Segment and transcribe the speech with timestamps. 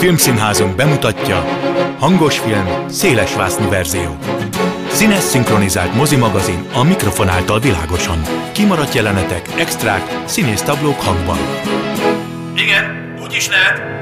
[0.00, 1.44] Filmszínházunk bemutatja
[1.98, 4.16] hangos film, széles vásznú verzió.
[4.88, 8.22] Színes szinkronizált mozimagazin a mikrofon által világosan.
[8.52, 11.38] Kimaradt jelenetek, extrák, színész táblók hangban.
[12.56, 13.99] Igen, úgy is lehet.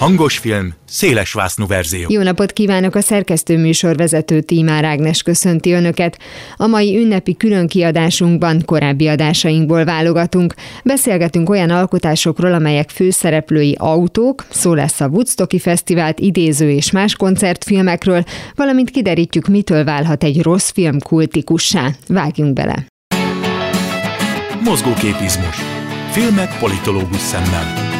[0.00, 0.16] Tessék!
[0.16, 2.06] Hangos film, széles vásznú verzió.
[2.08, 6.18] Jó napot kívánok a szerkesztő műsorvezető Tímár Ágnes köszönti Önöket.
[6.56, 10.54] A mai ünnepi különkiadásunkban korábbi adásainkból válogatunk.
[10.84, 18.24] Beszélgetünk olyan alkotásokról, amelyek főszereplői autók, szó lesz a Woodstocki Fesztivált idéző és más koncertfilmekről,
[18.54, 21.88] valamint kiderítjük, mitől válhat egy rossz film kultikussá.
[22.08, 22.86] Vágjunk bele!
[24.64, 25.56] Mozgóképizmus.
[26.10, 27.98] Filmek politológus szemmel.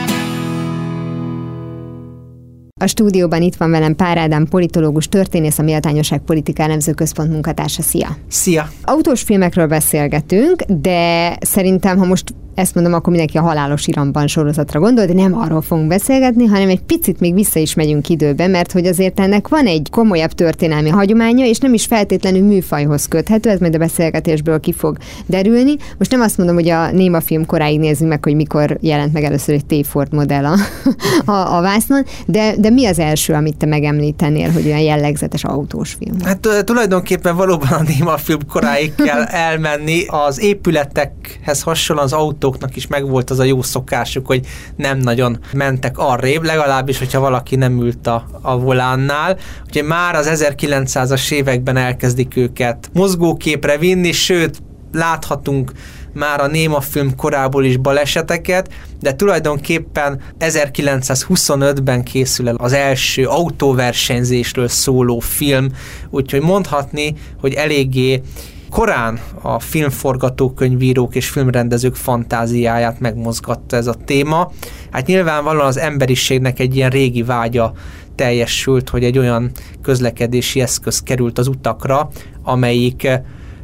[2.82, 7.82] A stúdióban itt van velem Pár Ádám, politológus, történész, a Méltányosság Politika Elemző Központ munkatársa.
[7.82, 8.16] Szia!
[8.28, 8.70] Szia!
[8.82, 14.80] Autós filmekről beszélgetünk, de szerintem, ha most ezt mondom, akkor mindenki a halálos iramban sorozatra
[14.80, 18.72] gondol, de nem arról fogunk beszélgetni, hanem egy picit még vissza is megyünk időbe, mert
[18.72, 23.58] hogy azért ennek van egy komolyabb történelmi hagyománya, és nem is feltétlenül műfajhoz köthető, ez
[23.58, 25.76] majd a beszélgetésből ki fog derülni.
[25.98, 29.24] Most nem azt mondom, hogy a néma film koráig nézzük meg, hogy mikor jelent meg
[29.24, 30.56] először egy T-Ford modell a,
[31.32, 35.92] a, a vásznon, de, de mi az első, amit te megemlítenél, hogy olyan jellegzetes autós
[35.92, 36.20] film?
[36.24, 40.04] Hát tulajdonképpen valóban a néma film koráig kell elmenni.
[40.06, 45.38] Az épületekhez hasonlóan az autó autóknak is megvolt az a jó szokásuk, hogy nem nagyon
[45.52, 49.36] mentek arrébb, legalábbis, hogyha valaki nem ült a, a volánnál.
[49.68, 55.72] Ugye már az 1900-as években elkezdik őket mozgóképre vinni, sőt, láthatunk
[56.12, 58.68] már a Néma film korából is baleseteket,
[59.00, 65.68] de tulajdonképpen 1925-ben készül el az első autóversenyzésről szóló film,
[66.10, 68.22] úgyhogy mondhatni, hogy eléggé
[68.70, 74.52] korán a filmforgatókönyvírók és filmrendezők fantáziáját megmozgatta ez a téma.
[74.90, 77.72] Hát nyilvánvalóan az emberiségnek egy ilyen régi vágya
[78.14, 79.50] teljesült, hogy egy olyan
[79.82, 82.08] közlekedési eszköz került az utakra,
[82.42, 83.08] amelyik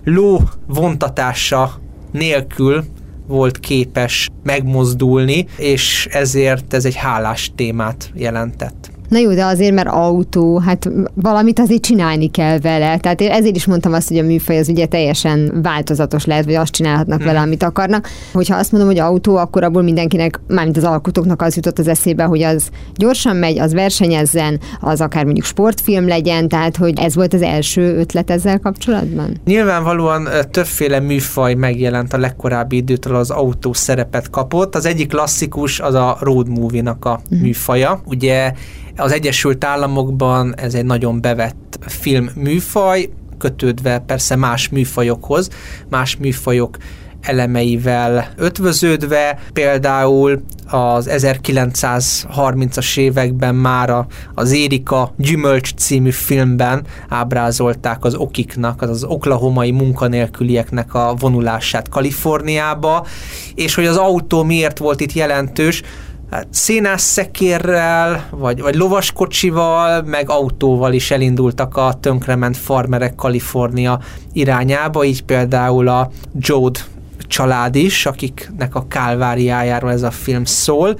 [0.04, 1.80] ló vontatása
[2.16, 2.84] nélkül
[3.26, 8.90] volt képes megmozdulni, és ezért ez egy hálás témát jelentett.
[9.08, 12.98] Na jó, de azért, mert autó, hát valamit azért csinálni kell vele.
[12.98, 16.54] Tehát én ezért is mondtam azt, hogy a műfaj az ugye teljesen változatos lehet, vagy
[16.54, 17.26] azt csinálhatnak hmm.
[17.26, 18.08] vele, amit akarnak.
[18.32, 22.24] Hogyha azt mondom, hogy autó, akkor abból mindenkinek, mármint az alkotóknak az jutott az eszébe,
[22.24, 27.34] hogy az gyorsan megy, az versenyezzen, az akár mondjuk sportfilm legyen, tehát hogy ez volt
[27.34, 29.40] az első ötlet ezzel kapcsolatban?
[29.44, 34.74] Nyilvánvalóan többféle műfaj megjelent a legkorábbi időtől az autó szerepet kapott.
[34.74, 37.38] Az egyik klasszikus az a road movie-nak a hmm.
[37.38, 38.00] műfaja.
[38.04, 38.52] Ugye
[38.96, 43.08] az Egyesült Államokban ez egy nagyon bevett film műfaj,
[43.38, 45.48] kötődve persze más műfajokhoz,
[45.88, 46.76] más műfajok
[47.20, 58.82] elemeivel ötvöződve, például az 1930-as években már az Érika Gyümölcs című filmben ábrázolták az okiknak,
[58.82, 63.06] az az oklahomai munkanélkülieknek a vonulását Kaliforniába,
[63.54, 65.82] és hogy az autó miért volt itt jelentős,
[66.30, 74.00] hát szénás szekérrel, vagy, vagy lovaskocsival, meg autóval is elindultak a tönkrement farmerek Kalifornia
[74.32, 76.80] irányába, így például a Jode
[77.18, 80.98] család is, akiknek a kálváriájáról ez a film szól,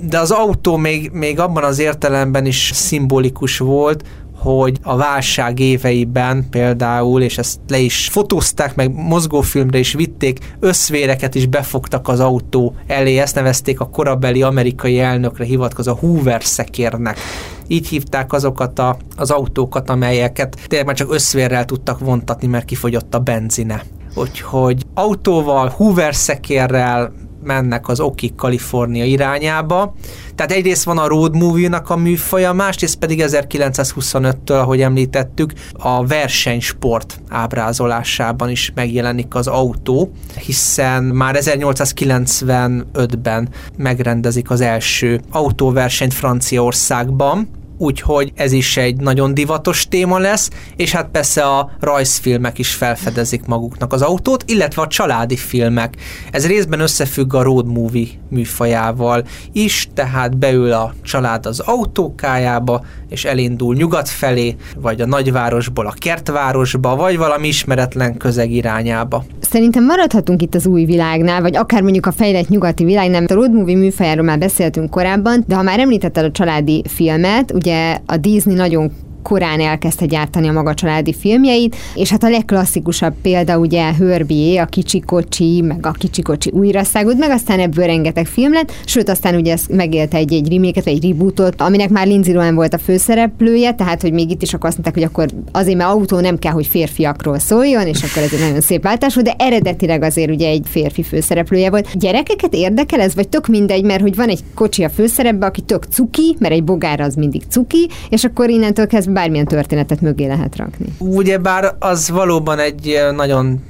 [0.00, 4.04] de az autó még, még abban az értelemben is szimbolikus volt,
[4.46, 11.34] hogy a válság éveiben például, és ezt le is fotózták, meg mozgófilmre is vitték, összvéreket
[11.34, 17.18] is befogtak az autó elé, ezt nevezték a korabeli amerikai elnökre hivatkozó Hoover szekérnek.
[17.66, 23.14] Így hívták azokat a, az autókat, amelyeket tényleg már csak összvérrel tudtak vontatni, mert kifogyott
[23.14, 23.82] a benzine.
[24.14, 27.12] Úgyhogy autóval, Hoover szekérrel,
[27.46, 29.94] mennek az Oki Kalifornia irányába.
[30.34, 37.20] Tehát egyrészt van a road movie-nak a műfaja, másrészt pedig 1925-től, ahogy említettük, a versenysport
[37.28, 40.10] ábrázolásában is megjelenik az autó,
[40.46, 50.18] hiszen már 1895-ben megrendezik az első autóversenyt Franciaországban, úgyhogy ez is egy nagyon divatos téma
[50.18, 55.94] lesz, és hát persze a rajzfilmek is felfedezik maguknak az autót, illetve a családi filmek.
[56.30, 63.24] Ez részben összefügg a road movie műfajával is, tehát beül a család az autókájába, és
[63.24, 69.24] elindul nyugat felé, vagy a nagyvárosból a kertvárosba, vagy valami ismeretlen közeg irányába.
[69.40, 73.24] Szerintem maradhatunk itt az új világnál, vagy akár mondjuk a fejlett nyugati világnál.
[73.24, 77.98] A road movie műfajáról már beszéltünk korábban, de ha már említetted a családi filmet, ugye
[78.06, 78.90] a Disney nagyon
[79.26, 84.66] korán elkezdte gyártani a maga családi filmjeit, és hát a legklasszikusabb példa ugye Herbie, a
[84.66, 89.34] kicsi kocsi, meg a kicsi kocsi újraszágút, meg aztán ebből rengeteg film lett, sőt aztán
[89.34, 92.78] ugye ezt megélte egy, egy reméket, vagy egy rebootot, aminek már Lindsay Lohan volt a
[92.78, 96.38] főszereplője, tehát hogy még itt is akkor azt mondták, hogy akkor azért, mert autó nem
[96.38, 100.48] kell, hogy férfiakról szóljon, és akkor ez egy nagyon szép váltás de eredetileg azért ugye
[100.48, 101.98] egy férfi főszereplője volt.
[101.98, 105.84] Gyerekeket érdekel ez, vagy tök mindegy, mert hogy van egy kocsi a főszerepbe, aki tök
[105.84, 110.56] cuki, mert egy bogár az mindig cuki, és akkor innentől kezdve bármilyen történetet mögé lehet
[110.56, 110.86] rakni.
[110.98, 113.62] Ugyebár az valóban egy nagyon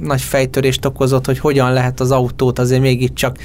[0.00, 3.36] nagy fejtörést okozott, hogy hogyan lehet az autót azért mégiscsak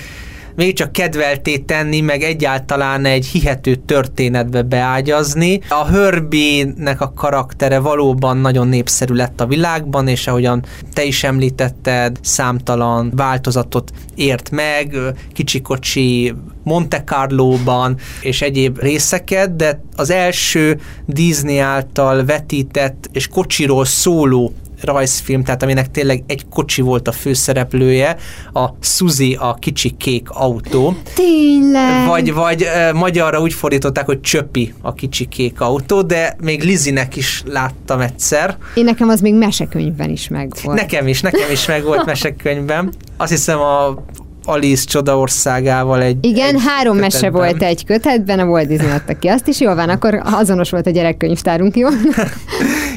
[0.59, 5.61] még csak kedvelté tenni, meg egyáltalán egy hihető történetbe beágyazni.
[5.69, 12.17] A Herbie-nek a karaktere valóban nagyon népszerű lett a világban, és ahogyan te is említetted,
[12.21, 14.95] számtalan változatot ért meg,
[15.33, 16.33] kicsikocsi
[16.63, 25.43] Monte Carlo-ban és egyéb részeket, de az első Disney által vetített és kocsiról szóló rajzfilm,
[25.43, 28.15] tehát aminek tényleg egy kocsi volt a főszereplője,
[28.53, 30.95] a Suzy a kicsi kék autó.
[31.15, 32.07] Tényleg?
[32.07, 37.43] Vagy, vagy magyarra úgy fordították, hogy Csöpi a kicsi kék autó, de még Lizinek is
[37.45, 38.57] láttam egyszer.
[38.73, 40.79] Én nekem az még mesekönyvben is meg volt.
[40.79, 42.93] Nekem is, nekem is meg volt mesekönyvben.
[43.17, 44.03] Azt hiszem a
[44.43, 47.21] Alice csodaországával egy Igen, egy három kötetben.
[47.21, 50.69] mese volt egy kötetben, a Walt Disney adta ki azt is, jól van, akkor azonos
[50.69, 51.87] volt a gyerekkönyvtárunk, jó?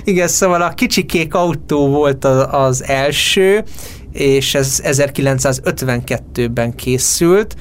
[0.04, 3.64] Igen, szóval a kicsi kék autó volt az, az első,
[4.12, 7.56] és ez 1952-ben készült.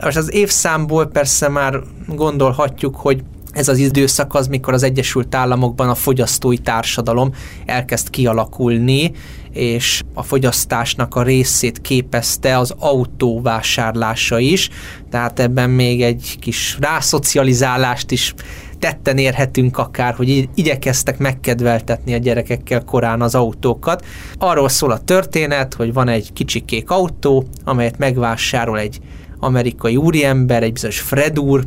[0.00, 3.22] Most az évszámból persze már gondolhatjuk, hogy
[3.56, 7.32] ez az időszak az, mikor az Egyesült Államokban a fogyasztói társadalom
[7.66, 9.12] elkezd kialakulni,
[9.52, 14.70] és a fogyasztásnak a részét képezte az autó vásárlása is,
[15.10, 18.34] tehát ebben még egy kis rászocializálást is
[18.78, 24.04] tetten érhetünk akár, hogy igyekeztek megkedveltetni a gyerekekkel korán az autókat.
[24.38, 29.00] Arról szól a történet, hogy van egy kicsi kék autó, amelyet megvásárol egy
[29.38, 31.64] amerikai úriember, egy bizonyos Fred úr,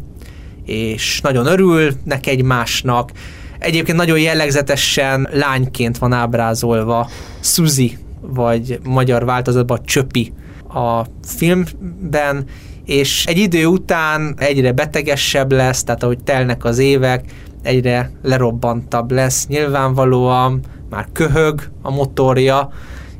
[0.65, 3.11] és nagyon örülnek egymásnak.
[3.59, 7.09] Egyébként nagyon jellegzetesen lányként van ábrázolva
[7.39, 10.33] Suzy, vagy magyar változatban Csöpi
[10.73, 12.45] a filmben,
[12.89, 17.23] és egy idő után egyre betegesebb lesz, tehát ahogy telnek az évek,
[17.61, 19.47] egyre lerobbantabb lesz.
[19.47, 20.59] Nyilvánvalóan
[20.89, 22.71] már köhög a motorja,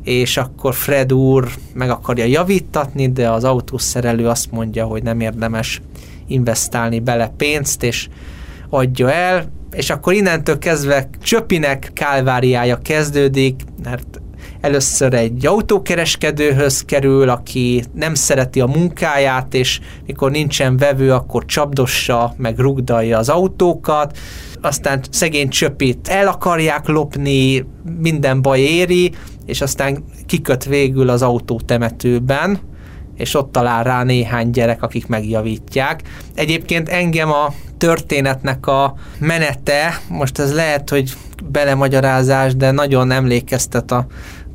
[0.04, 5.82] és akkor Fred úr meg akarja javítatni, de az autószerelő azt mondja, hogy nem érdemes
[6.28, 8.08] investálni bele pénzt, és
[8.70, 14.22] adja el, és akkor innentől kezdve Csöpinek kálváriája kezdődik, mert
[14.62, 22.34] először egy autókereskedőhöz kerül, aki nem szereti a munkáját, és mikor nincsen vevő, akkor csapdossa,
[22.38, 24.18] meg rugdalja az autókat,
[24.62, 27.66] aztán szegény csöpit el akarják lopni,
[28.00, 29.12] minden baj éri,
[29.46, 32.60] és aztán kiköt végül az autótemetőben,
[33.16, 36.02] és ott talál rá néhány gyerek, akik megjavítják.
[36.36, 41.14] Egyébként engem a történetnek a menete, most ez lehet, hogy
[41.46, 44.06] belemagyarázás, de nagyon emlékeztet a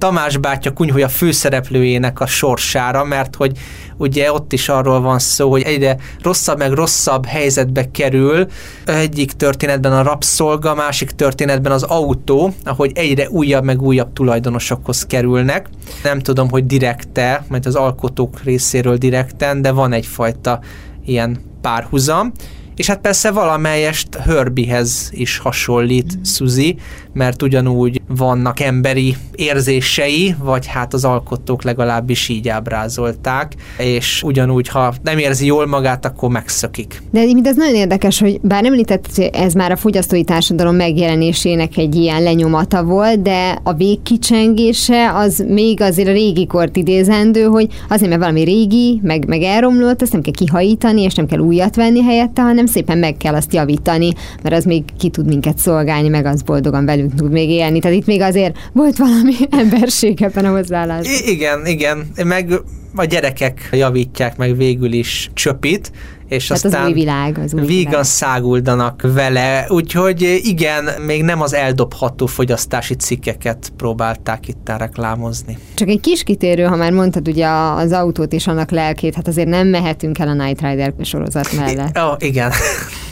[0.04, 3.58] Tamás bátya kunyhója főszereplőjének a sorsára, mert hogy
[3.96, 8.46] ugye ott is arról van szó, hogy egyre rosszabb meg rosszabb helyzetbe kerül.
[8.86, 15.68] Egyik történetben a rabszolga, másik történetben az autó, ahogy egyre újabb meg újabb tulajdonosokhoz kerülnek.
[16.02, 20.60] Nem tudom, hogy direkte, mert az alkotók részéről direkten, de van egyfajta
[21.04, 22.32] ilyen párhuzam.
[22.76, 26.76] És hát persze valamelyest Herbiehez is hasonlít Suzy,
[27.14, 34.94] mert ugyanúgy vannak emberi érzései, vagy hát az alkotók legalábbis így ábrázolták, és ugyanúgy, ha
[35.02, 37.02] nem érzi jól magát, akkor megszökik.
[37.10, 41.94] De mindez nagyon érdekes, hogy bár említett, hogy ez már a fogyasztói társadalom megjelenésének egy
[41.94, 48.08] ilyen lenyomata volt, de a végkicsengése az még azért a régi kort idézendő, hogy azért,
[48.08, 52.02] mert valami régi, meg, meg elromlott, azt nem kell kihajítani, és nem kell újat venni
[52.02, 56.26] helyette, hanem szépen meg kell azt javítani, mert az még ki tud minket szolgálni, meg
[56.26, 57.78] az boldogan velünk tud még élni.
[57.78, 61.14] Tehát itt még azért volt valami emberség ebben a hozzáállásban.
[61.26, 62.52] I- igen, igen, meg
[62.96, 65.92] a gyerekek javítják meg végül is csöpit,
[66.28, 68.04] és Tehát aztán az új világ, az új vígan világ.
[68.04, 75.58] száguldanak vele, úgyhogy igen, még nem az eldobható fogyasztási cikkeket próbálták itt reklámozni.
[75.74, 79.48] Csak egy kis kitérő, ha már mondtad ugye az autót és annak lelkét, hát azért
[79.48, 81.98] nem mehetünk el a Night Rider sorozat mellett.
[81.98, 82.50] Ó, oh, igen.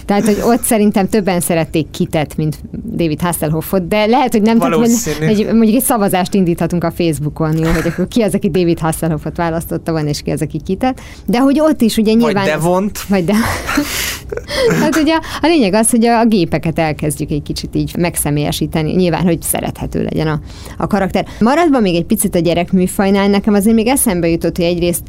[0.05, 2.59] Tehát, hogy ott szerintem többen szerették Kitet, mint
[2.97, 4.81] David Hasselhoffot, de lehet, hogy nem tudom,
[5.27, 9.37] hogy mondjuk egy szavazást indíthatunk a Facebookon, jó, hogy akkor ki az, aki David Hasselhoffot
[9.73, 11.01] választotta van, és ki az, aki Kitet.
[11.27, 12.35] De hogy ott is ugye nyilván...
[12.35, 12.99] Vagy Devont.
[13.09, 13.35] Vagy de...
[14.81, 18.93] hát ugye a lényeg az, hogy a gépeket elkezdjük egy kicsit így megszemélyesíteni.
[18.93, 20.41] Nyilván, hogy szerethető legyen a,
[20.79, 21.27] a karakter.
[21.41, 25.03] Maradva még egy picit a gyerekműfajnál, nekem azért még eszembe jutott, hogy egyrészt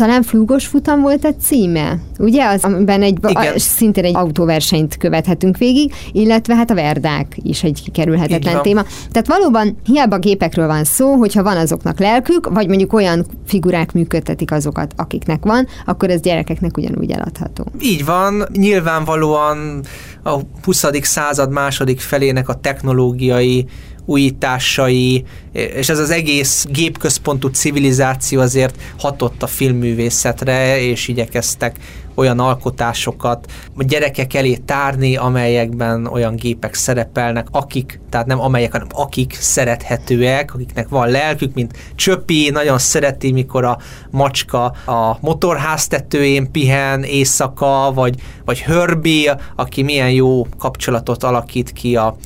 [0.00, 2.46] talán flúgos futam volt a címe, ugye?
[2.46, 7.82] Az, amiben egy, a, szintén egy autóversenyt követhetünk végig, illetve hát a verdák is egy
[7.84, 8.82] kikerülhetetlen téma.
[9.10, 14.52] Tehát valóban hiába gépekről van szó, hogyha van azoknak lelkük, vagy mondjuk olyan figurák működtetik
[14.52, 17.66] azokat, akiknek van, akkor ez gyerekeknek ugyanúgy eladható.
[17.80, 19.80] Így van, nyilvánvalóan
[20.22, 20.84] a 20.
[21.02, 23.66] század második felének a technológiai
[24.10, 31.76] újításai, és ez az egész gépközpontú civilizáció azért hatott a filmművészetre, és igyekeztek
[32.14, 38.86] olyan alkotásokat a gyerekek elé tárni, amelyekben olyan gépek szerepelnek, akik, tehát nem amelyek, hanem
[38.90, 43.78] akik szerethetőek, akiknek van lelkük, mint Csöpi, nagyon szereti, mikor a
[44.10, 48.14] macska a motorház tetőjén pihen éjszaka, vagy,
[48.44, 52.16] vagy Herbie, aki milyen jó kapcsolatot alakít ki a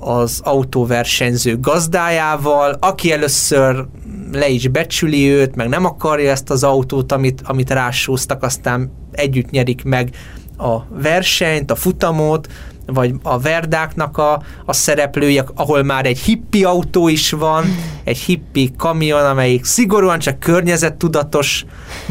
[0.00, 3.84] az autóversenyző gazdájával, aki először
[4.32, 9.50] le is becsüli őt, meg nem akarja ezt az autót, amit, amit rásúztak, aztán együtt
[9.50, 10.10] nyerik meg
[10.58, 12.48] a versenyt, a futamot,
[12.86, 17.64] vagy a Verdáknak a, a szereplője, ahol már egy hippi autó is van,
[18.04, 21.64] egy hippi kamion, amelyik szigorúan csak környezettudatos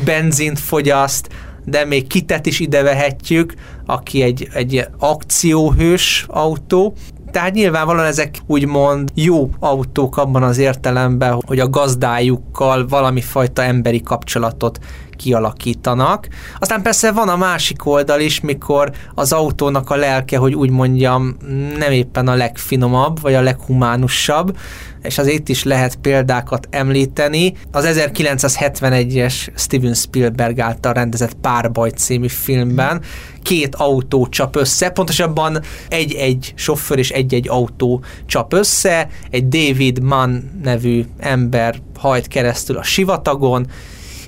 [0.06, 1.30] benzint fogyaszt,
[1.66, 3.54] de még kitet is ide vehetjük,
[3.86, 6.94] aki egy, egy akcióhős autó,
[7.38, 14.02] tehát nyilvánvalóan ezek úgymond jó autók abban az értelemben, hogy a gazdájukkal valami fajta emberi
[14.02, 14.80] kapcsolatot
[15.16, 16.28] kialakítanak.
[16.60, 21.38] Aztán persze van a másik oldal is, mikor az autónak a lelke, hogy úgy mondjam,
[21.78, 24.58] nem éppen a legfinomabb, vagy a leghumánusabb,
[25.02, 27.54] és azért itt is lehet példákat említeni.
[27.72, 33.02] Az 1971-es Steven Spielberg által rendezett Párbaj című filmben
[33.48, 40.38] két autó csap össze, pontosabban egy-egy sofőr és egy-egy autó csap össze, egy David Mann
[40.64, 43.68] nevű ember hajt keresztül a sivatagon,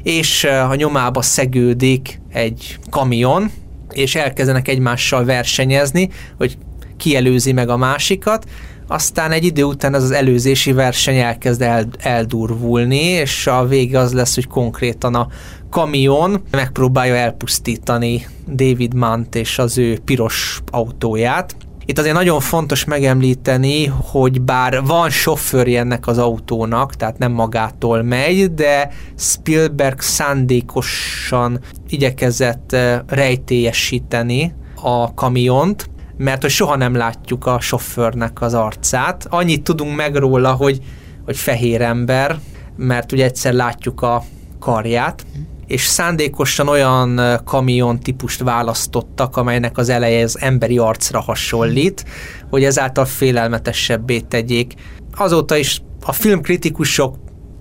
[0.03, 3.51] és a nyomába szegődik egy kamion,
[3.91, 6.57] és elkezdenek egymással versenyezni, hogy
[6.97, 8.45] kielőzi meg a másikat,
[8.91, 14.13] aztán egy idő után ez az előzési verseny elkezd el, eldurvulni, és a vége az
[14.13, 15.27] lesz, hogy konkrétan a
[15.69, 21.55] kamion megpróbálja elpusztítani David Mant és az ő piros autóját,
[21.85, 28.01] itt azért nagyon fontos megemlíteni, hogy bár van sofőrje ennek az autónak, tehát nem magától
[28.03, 35.89] megy, de Spielberg szándékosan igyekezett eh, rejtélyesíteni a kamiont,
[36.19, 39.27] mert hogy soha nem látjuk a sofőrnek az arcát.
[39.29, 40.81] Annyit tudunk meg róla, hogy,
[41.25, 42.39] hogy fehér ember,
[42.75, 44.23] mert ugye egyszer látjuk a
[44.59, 45.25] karját,
[45.67, 52.05] és szándékosan olyan kamion típust választottak, amelynek az eleje az emberi arcra hasonlít,
[52.49, 54.73] hogy ezáltal félelmetesebbé tegyék.
[55.15, 57.15] Azóta is a filmkritikusok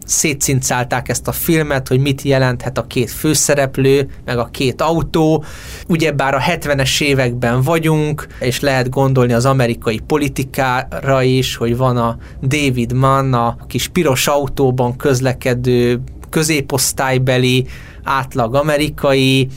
[0.09, 5.45] szétszincálták ezt a filmet, hogy mit jelenthet a két főszereplő, meg a két autó.
[5.88, 12.17] Ugyebár a 70-es években vagyunk, és lehet gondolni az amerikai politikára is, hogy van a
[12.43, 16.00] David Mann, a kis piros autóban közlekedő
[16.31, 17.67] középosztálybeli
[18.03, 19.49] átlag amerikai,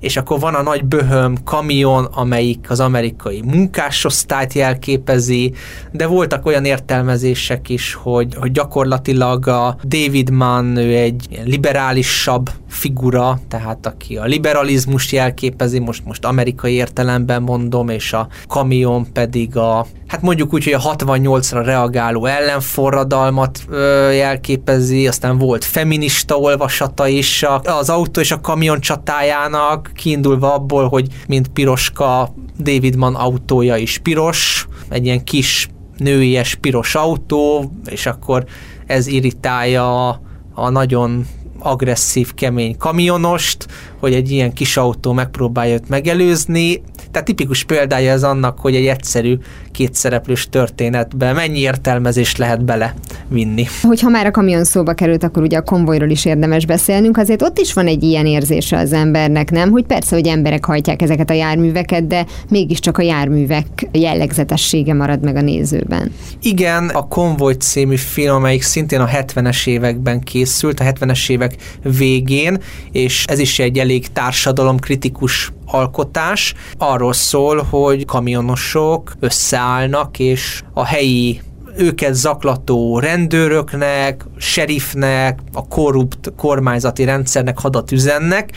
[0.00, 5.52] és akkor van a nagy böhöm kamion, amelyik az amerikai munkásosztályt jelképezi,
[5.92, 13.38] de voltak olyan értelmezések is, hogy, hogy gyakorlatilag a David Mann ő egy liberálisabb figura,
[13.48, 19.86] tehát aki a liberalizmust jelképezi, most, most amerikai értelemben mondom, és a kamion pedig a,
[20.06, 27.44] hát mondjuk úgy, hogy a 68-ra reagáló ellenforradalmat ö, jelképezi, aztán volt feminista olvasata is
[27.62, 33.98] az autó és a kamion csatájának, kiindulva abból, hogy mint piroska David Mann autója is
[33.98, 38.44] piros, egy ilyen kis nőies piros autó, és akkor
[38.86, 40.08] ez irritálja
[40.54, 41.26] a nagyon
[41.58, 43.66] agresszív, kemény kamionost,
[44.00, 46.82] hogy egy ilyen kis autó megpróbálja őt megelőzni.
[47.10, 49.36] Tehát tipikus példája ez annak, hogy egy egyszerű
[49.72, 52.94] kétszereplős történetben mennyi értelmezés lehet bele
[53.28, 53.66] vinni.
[53.82, 57.58] Hogyha már a kamion szóba került, akkor ugye a konvojról is érdemes beszélnünk, azért ott
[57.58, 59.70] is van egy ilyen érzése az embernek, nem?
[59.70, 65.36] Hogy persze, hogy emberek hajtják ezeket a járműveket, de mégiscsak a járművek jellegzetessége marad meg
[65.36, 66.12] a nézőben.
[66.42, 72.58] Igen, a Konvoj című film, amelyik szintén a 70-es években készült, a 70-es évek végén,
[72.92, 76.54] és ez is egy elég társadalomkritikus alkotás.
[76.78, 81.40] Arról szól, hogy kamionosok összeállnak, és a helyi
[81.76, 88.50] őket zaklató rendőröknek, serifnek, a korrupt kormányzati rendszernek hadat üzennek,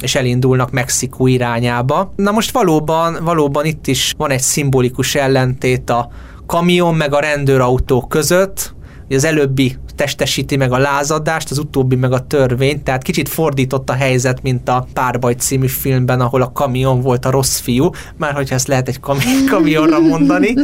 [0.00, 2.12] és elindulnak Mexikó irányába.
[2.16, 6.10] Na most valóban, valóban itt is van egy szimbolikus ellentét a
[6.46, 8.74] kamion meg a rendőrautó között,
[9.08, 13.92] az előbbi testesíti meg a lázadást, az utóbbi meg a törvényt, tehát kicsit fordított a
[13.92, 18.54] helyzet, mint a Párbaj című filmben, ahol a kamion volt a rossz fiú, már hogyha
[18.54, 20.54] ezt lehet egy kami- kamionra mondani,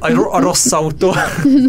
[0.00, 1.14] a, a rossz autó.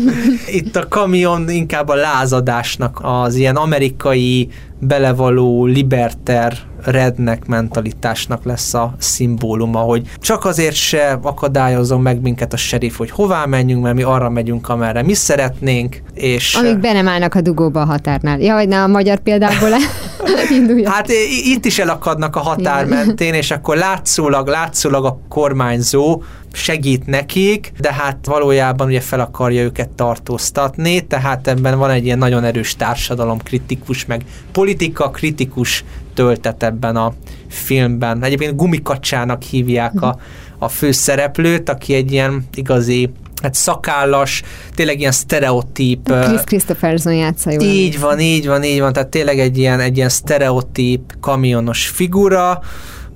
[0.59, 8.95] Itt a kamion inkább a lázadásnak az ilyen amerikai belevaló liberter rednek mentalitásnak lesz a
[8.97, 14.03] szimbóluma, hogy csak azért se akadályozom meg minket a serif, hogy hová menjünk, mert mi
[14.03, 16.55] arra megyünk, amerre mi szeretnénk, és...
[16.55, 18.39] Amíg be nem állnak a dugóba a határnál.
[18.39, 19.69] Ja, vagy ne a magyar példából
[20.59, 20.89] indulja.
[20.89, 21.07] Hát
[21.43, 27.93] itt is elakadnak a határ mentén, és akkor látszólag, látszólag a kormányzó segít nekik, de
[27.93, 33.37] hát valójában ugye fel akarja őket tartóztatni, tehát ebben van egy ilyen nagyon erős társadalom
[33.37, 34.21] kritikus, meg
[34.51, 35.83] politika kritikus
[36.13, 37.13] töltet ebben a
[37.49, 38.23] filmben.
[38.23, 40.17] Egyébként gumikacsának hívják a,
[40.57, 43.09] a főszereplőt, aki egy ilyen igazi
[43.41, 44.43] hát szakállas,
[44.75, 46.13] tényleg ilyen sztereotíp.
[46.13, 47.63] Chris Christopherson játsza jól.
[47.63, 52.61] Így van, így van, így van, tehát tényleg egy ilyen, egy ilyen sztereotíp kamionos figura,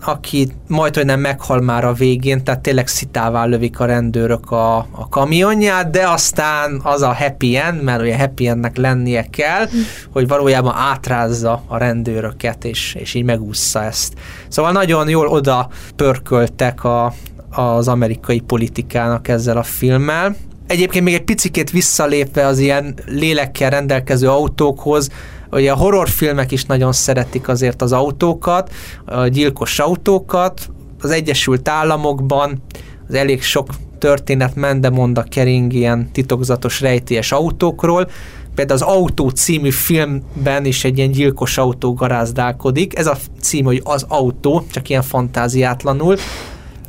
[0.03, 4.77] aki majd, hogy nem meghal már a végén, tehát tényleg szitává lövik a rendőrök a,
[4.77, 9.67] a kamionját, de aztán az a happy end, mert ugye happy endnek lennie kell,
[10.11, 14.13] hogy valójában átrázza a rendőröket, és, és így megúszza ezt.
[14.47, 17.13] Szóval nagyon jól oda pörköltek a,
[17.50, 20.36] az amerikai politikának ezzel a filmmel.
[20.68, 25.10] Egyébként még egy picikét visszalépve az ilyen lélekkel rendelkező autókhoz,
[25.51, 28.72] Ugye a horrorfilmek is nagyon szeretik azért az autókat,
[29.06, 30.70] a gyilkos autókat.
[31.01, 32.62] Az Egyesült Államokban
[33.08, 34.91] az elég sok történet mende
[35.29, 38.10] kering ilyen titokzatos rejtélyes autókról.
[38.56, 42.98] Például az Autó című filmben is egy ilyen gyilkos autó garázdálkodik.
[42.98, 46.15] Ez a cím, hogy az autó, csak ilyen fantáziátlanul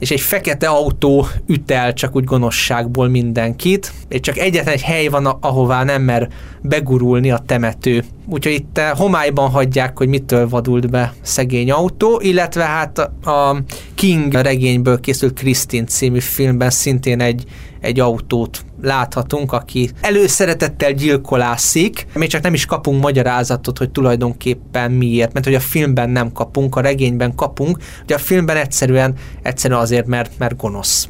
[0.01, 5.27] és egy fekete autó üt csak úgy gonoszságból mindenkit, és csak egyetlen egy hely van,
[5.27, 6.29] ahová nem mer
[6.63, 8.05] begurulni a temető.
[8.27, 13.63] Úgyhogy itt eh, homályban hagyják, hogy mitől vadult be szegény autó, illetve hát a
[13.95, 17.45] King regényből készült Christine című filmben szintén egy,
[17.81, 25.33] egy autót láthatunk, aki előszeretettel gyilkolászik, még csak nem is kapunk magyarázatot, hogy tulajdonképpen miért,
[25.33, 30.07] mert hogy a filmben nem kapunk, a regényben kapunk, hogy a filmben egyszerűen, egyszerűen azért,
[30.07, 31.09] mert, mert gonosz.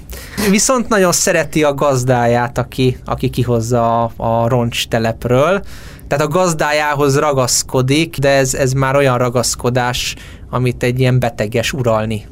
[0.51, 5.63] Viszont nagyon szereti a gazdáját, aki, aki kihozza a, a roncs telepről,
[6.09, 10.17] tehát a gazdájához ragaszkodik, de ez, ez már olyan ragaszkodás,
[10.51, 12.27] amit egy ilyen beteges uralni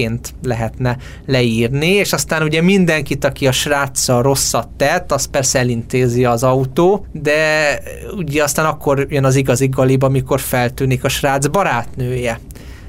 [0.00, 6.24] vágyásként lehetne leírni, és aztán ugye mindenkit, aki a sráccal rosszat tett, az persze elintézi
[6.24, 7.78] az autó, de
[8.16, 12.40] ugye aztán akkor jön az igazi galiba, amikor feltűnik a srác barátnője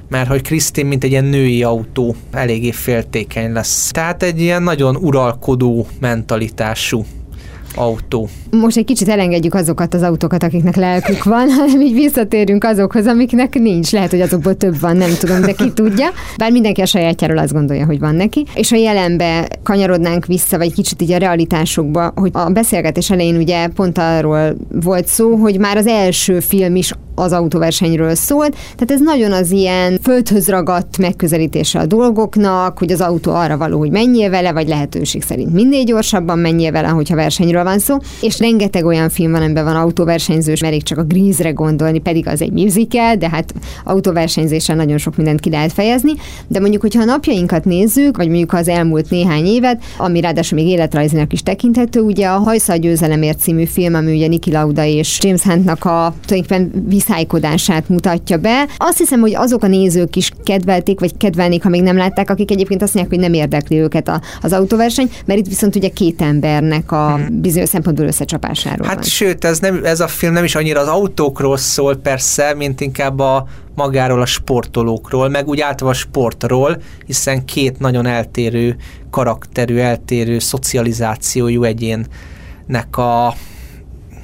[0.10, 3.92] mert hogy Krisztin, mint egy ilyen női autó, eléggé féltékeny lesz.
[3.92, 7.06] Tehát egy ilyen nagyon uralkodó mentalitású
[7.76, 8.30] autó.
[8.52, 13.54] Most egy kicsit elengedjük azokat az autókat, akiknek lelkük van, hanem így visszatérünk azokhoz, amiknek
[13.54, 13.92] nincs.
[13.92, 16.08] Lehet, hogy azokból több van, nem tudom, de ki tudja.
[16.38, 18.46] Bár mindenki a sajátjáról azt gondolja, hogy van neki.
[18.56, 23.68] És a jelenbe kanyarodnánk vissza, vagy kicsit így a realitásokba, hogy a beszélgetés elején ugye
[23.68, 29.02] pont arról volt szó, hogy már az első film is az autóversenyről szólt, tehát ez
[29.02, 34.30] nagyon az ilyen földhöz ragadt megközelítése a dolgoknak, hogy az autó arra való, hogy menjél
[34.30, 39.10] vele, vagy lehetőség szerint minél gyorsabban menjél vele, hogyha versenyről van szó, és rengeteg olyan
[39.10, 43.30] film van, amiben van autóversenyzős, elég csak a Grease-re gondolni, pedig az egy musical, de
[43.30, 46.12] hát autóversenyzéssel nagyon sok mindent ki lehet fejezni,
[46.48, 50.68] de mondjuk, hogyha a napjainkat nézzük, vagy mondjuk az elmúlt néhány évet, ami ráadásul még
[50.68, 55.42] életrajzinak is tekinthető, ugye a Hajszal győzelemért című film, ami ugye Niki Lauda és James
[55.42, 58.68] Huntnak a tulajdonképpen viszálykodását mutatja be.
[58.78, 62.52] Azt hiszem, hogy azok a nézők is kedvelték, vagy kedvelnék, ha még nem látták, akik
[62.52, 66.22] egyébként azt mondják, hogy nem érdekli őket a, az autóverseny, mert itt viszont ugye két
[66.22, 67.42] embernek a hmm.
[67.52, 69.04] Bizonyos szempontból összecsapásáról Hát van.
[69.04, 73.20] sőt, ez, nem, ez a film nem is annyira az autókról szól persze, mint inkább
[73.20, 78.76] a magáról a sportolókról, meg úgy általában a sportról, hiszen két nagyon eltérő
[79.10, 83.34] karakterű, eltérő szocializációjú egyénnek a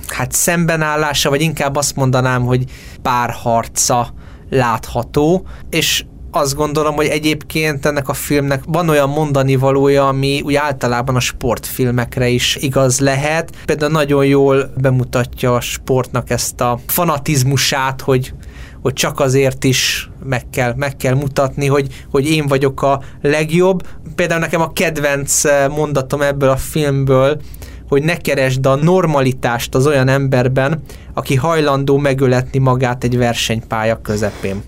[0.08, 2.64] hát szembenállása, vagy inkább azt mondanám, hogy
[3.02, 4.14] párharca
[4.50, 6.06] látható, és
[6.38, 11.20] azt gondolom, hogy egyébként ennek a filmnek van olyan mondani valója, ami úgy általában a
[11.20, 13.52] sportfilmekre is igaz lehet.
[13.66, 18.34] Például nagyon jól bemutatja a sportnak ezt a fanatizmusát, hogy
[18.82, 23.88] hogy csak azért is meg kell, meg kell mutatni, hogy, hogy én vagyok a legjobb.
[24.16, 27.42] Például nekem a kedvenc mondatom ebből a filmből,
[27.88, 30.82] hogy ne keresd a normalitást az olyan emberben,
[31.14, 34.64] aki hajlandó megöletni magát egy versenypálya közepén.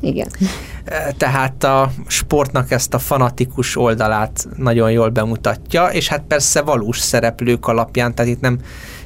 [0.00, 0.28] Igen.
[1.16, 7.66] Tehát a sportnak ezt a fanatikus oldalát nagyon jól bemutatja, és hát persze valós szereplők
[7.66, 8.58] alapján, tehát itt nem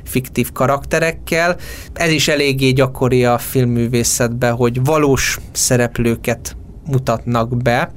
[0.04, 1.56] fiktív karakterekkel.
[1.92, 7.92] Ez is eléggé gyakori a filmművészetben, hogy valós szereplőket mutatnak be,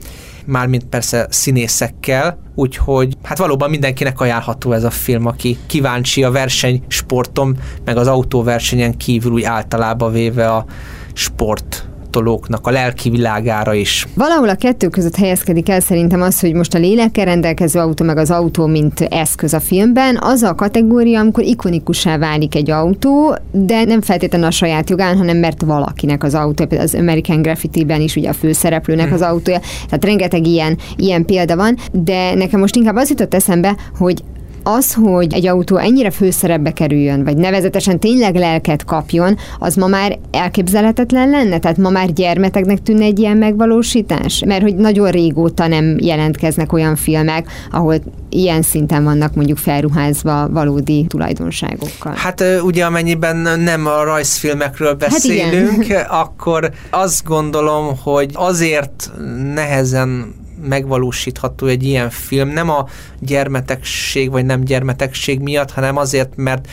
[0.45, 7.57] mármint persze színészekkel, úgyhogy hát valóban mindenkinek ajánlható ez a film, aki kíváncsi a versenysporton,
[7.85, 10.65] meg az autóversenyen kívül úgy általában véve a
[11.13, 14.07] sport sportolóknak a lelki világára is.
[14.13, 18.17] Valahol a kettő között helyezkedik el szerintem az, hogy most a lélekkel rendelkező autó, meg
[18.17, 23.83] az autó, mint eszköz a filmben, az a kategória, amikor ikonikussá válik egy autó, de
[23.83, 28.15] nem feltétlenül a saját jogán, hanem mert valakinek az autó, például az American Graffiti-ben is
[28.15, 32.95] ugye a főszereplőnek az autója, tehát rengeteg ilyen, ilyen példa van, de nekem most inkább
[32.95, 34.23] az jutott eszembe, hogy
[34.67, 40.17] az, hogy egy autó ennyire főszerepbe kerüljön, vagy nevezetesen tényleg lelket kapjon, az ma már
[40.31, 41.59] elképzelhetetlen lenne?
[41.59, 44.43] Tehát ma már gyermeteknek tűnne egy ilyen megvalósítás?
[44.45, 47.95] Mert hogy nagyon régóta nem jelentkeznek olyan filmek, ahol
[48.29, 52.13] ilyen szinten vannak mondjuk felruházva valódi tulajdonságokkal.
[52.15, 59.11] Hát ugye amennyiben nem a rajzfilmekről beszélünk, hát akkor azt gondolom, hogy azért
[59.53, 60.33] nehezen
[60.67, 62.85] megvalósítható egy ilyen film, nem a
[63.19, 66.67] gyermetegség vagy nem gyermetegség miatt, hanem azért, mert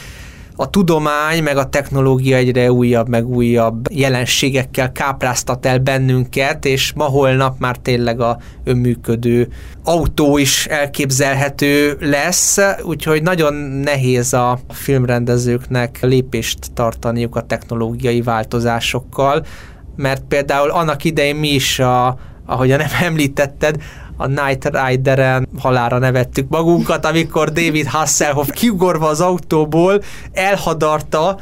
[0.56, 7.04] a tudomány meg a technológia egyre újabb, meg újabb jelenségekkel kápráztat el bennünket, és ma
[7.04, 9.48] holnap már tényleg a önműködő
[9.84, 19.46] autó is elképzelhető lesz, úgyhogy nagyon nehéz a filmrendezőknek lépést tartaniuk a technológiai változásokkal,
[19.96, 23.76] mert például annak idején mi is a ahogyan nem említetted,
[24.16, 30.02] a Night Rider-en halára nevettük magunkat, amikor David Hasselhoff kiugorva az autóból
[30.32, 31.38] elhadarta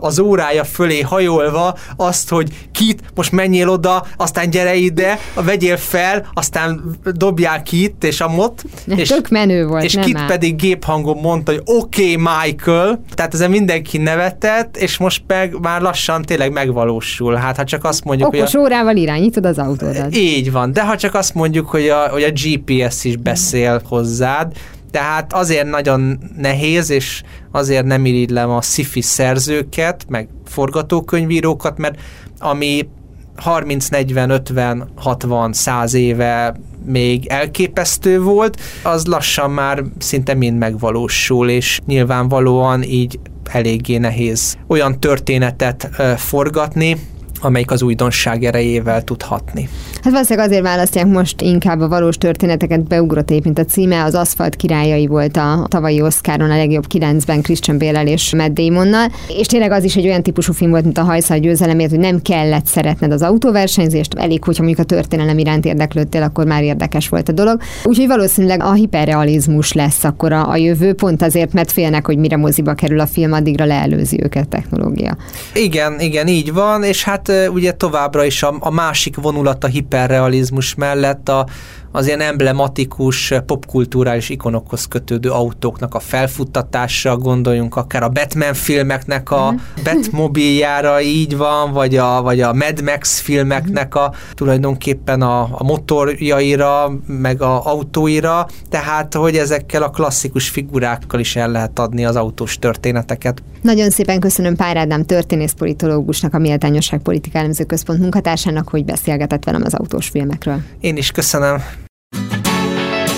[0.00, 6.26] az órája fölé hajolva azt, hogy kit, most menjél oda, aztán gyere ide, vegyél fel,
[6.34, 8.64] aztán dobjál ki itt és amott.
[8.86, 10.26] És, Tök menő volt, És kit áll.
[10.26, 13.00] pedig géphangon mondta, hogy oké, okay, Michael.
[13.14, 17.34] Tehát ezen mindenki nevetett, és most meg már lassan tényleg megvalósul.
[17.34, 18.64] Hát ha csak azt mondjuk, Okos hogy a...
[18.64, 20.16] órával irányítod az autódat.
[20.16, 24.52] Így van, de ha csak azt mondjuk, hogy a, hogy a GPS is beszél hozzád,
[24.90, 32.00] tehát azért nagyon nehéz, és azért nem irigylem a sci szerzőket, meg forgatókönyvírókat, mert
[32.38, 32.88] ami
[33.36, 41.50] 30, 40, 50, 60, 100 éve még elképesztő volt, az lassan már szinte mind megvalósul,
[41.50, 46.96] és nyilvánvalóan így eléggé nehéz olyan történetet forgatni,
[47.44, 49.68] amelyik az újdonság erejével tudhatni.
[50.02, 54.56] Hát valószínűleg azért választják most inkább a valós történeteket, beugrott mint a címe, az Aszfalt
[54.56, 59.70] királyai volt a tavalyi Oscaron a legjobb kilencben Christian bale és Matt Damonnal, és tényleg
[59.70, 63.12] az is egy olyan típusú film volt, mint a hajszal győzelemért, hogy nem kellett szeretned
[63.12, 67.60] az autóversenyzést, elég, hogyha mondjuk a történelem iránt érdeklődtél, akkor már érdekes volt a dolog.
[67.84, 72.36] Úgyhogy valószínűleg a hiperrealizmus lesz akkor a, a jövő, pont azért, mert félnek, hogy mire
[72.36, 75.16] moziba kerül a film, addigra leelőzi őket technológia.
[75.54, 80.74] Igen, igen, így van, és hát ugye továbbra is a, a másik vonulat a hiperrealizmus
[80.74, 81.46] mellett a,
[81.90, 89.50] az ilyen emblematikus popkulturális ikonokhoz kötődő autóknak a felfuttatása, gondoljunk akár a Batman filmeknek a
[89.50, 89.84] mhm.
[89.84, 96.92] Batmobiljára így van, vagy a, vagy a Mad Max filmeknek a tulajdonképpen a, a motorjaira,
[97.06, 102.58] meg a autóira, tehát hogy ezekkel a klasszikus figurákkal is el lehet adni az autós
[102.58, 103.42] történeteket.
[103.62, 109.62] Nagyon szépen köszönöm Pár Ádám történészpolitológusnak, a Méltányosság Politika Elemző Központ munkatársának, hogy beszélgetett velem
[109.64, 110.60] az autós filmekről.
[110.80, 111.87] Én is köszönöm.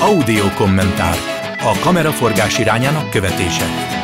[0.00, 1.16] Audio kommentár.
[1.58, 3.99] A kameraforgás irányának követése.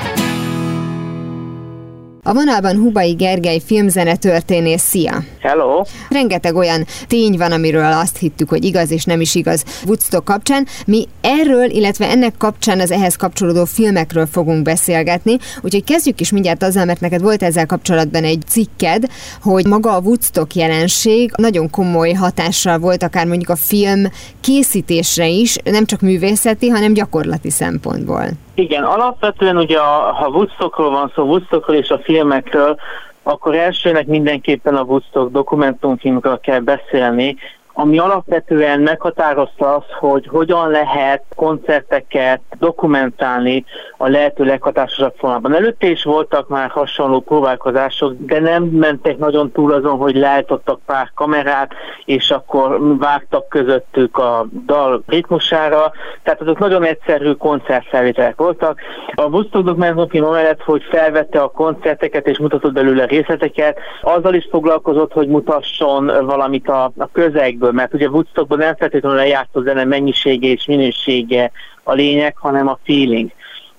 [2.29, 4.83] A vonalban Hubai Gergely filmzene történész.
[4.83, 5.15] Szia!
[5.41, 5.83] Hello!
[6.11, 10.67] Rengeteg olyan tény van, amiről azt hittük, hogy igaz és nem is igaz Woodstock kapcsán.
[10.87, 16.63] Mi erről, illetve ennek kapcsán az ehhez kapcsolódó filmekről fogunk beszélgetni, úgyhogy kezdjük is mindjárt
[16.63, 19.05] azzal, mert neked volt ezzel kapcsolatban egy cikked,
[19.43, 24.05] hogy maga a Woodstock jelenség nagyon komoly hatással volt akár mondjuk a film
[24.41, 28.25] készítésre is, nem csak művészeti, hanem gyakorlati szempontból.
[28.59, 32.77] Igen, alapvetően ugye a, ha Woodstockról van szó, Woodstockról és a filmekről,
[33.23, 37.37] akkor elsőnek mindenképpen a Woodstock dokumentumfilmről kell beszélni,
[37.79, 43.65] ami alapvetően meghatározta azt, hogy hogyan lehet koncerteket dokumentálni
[43.97, 45.55] a lehető leghatásosabb formában.
[45.55, 51.11] Előtte is voltak már hasonló próbálkozások, de nem mentek nagyon túl azon, hogy leállítottak pár
[51.15, 58.81] kamerát, és akkor vágtak közöttük a dal ritmusára, tehát azok nagyon egyszerű koncertfelvételek voltak.
[59.15, 65.13] A Woodstock dokumentumfilm amellett, hogy felvette a koncerteket és mutatott belőle részleteket, azzal is foglalkozott,
[65.13, 69.85] hogy mutasson valamit a, a közegből, ebből, mert ugye Woodstockban nem feltétlenül lejárt a zene
[69.85, 71.51] mennyisége és minősége
[71.83, 73.31] a lényeg, hanem a feeling.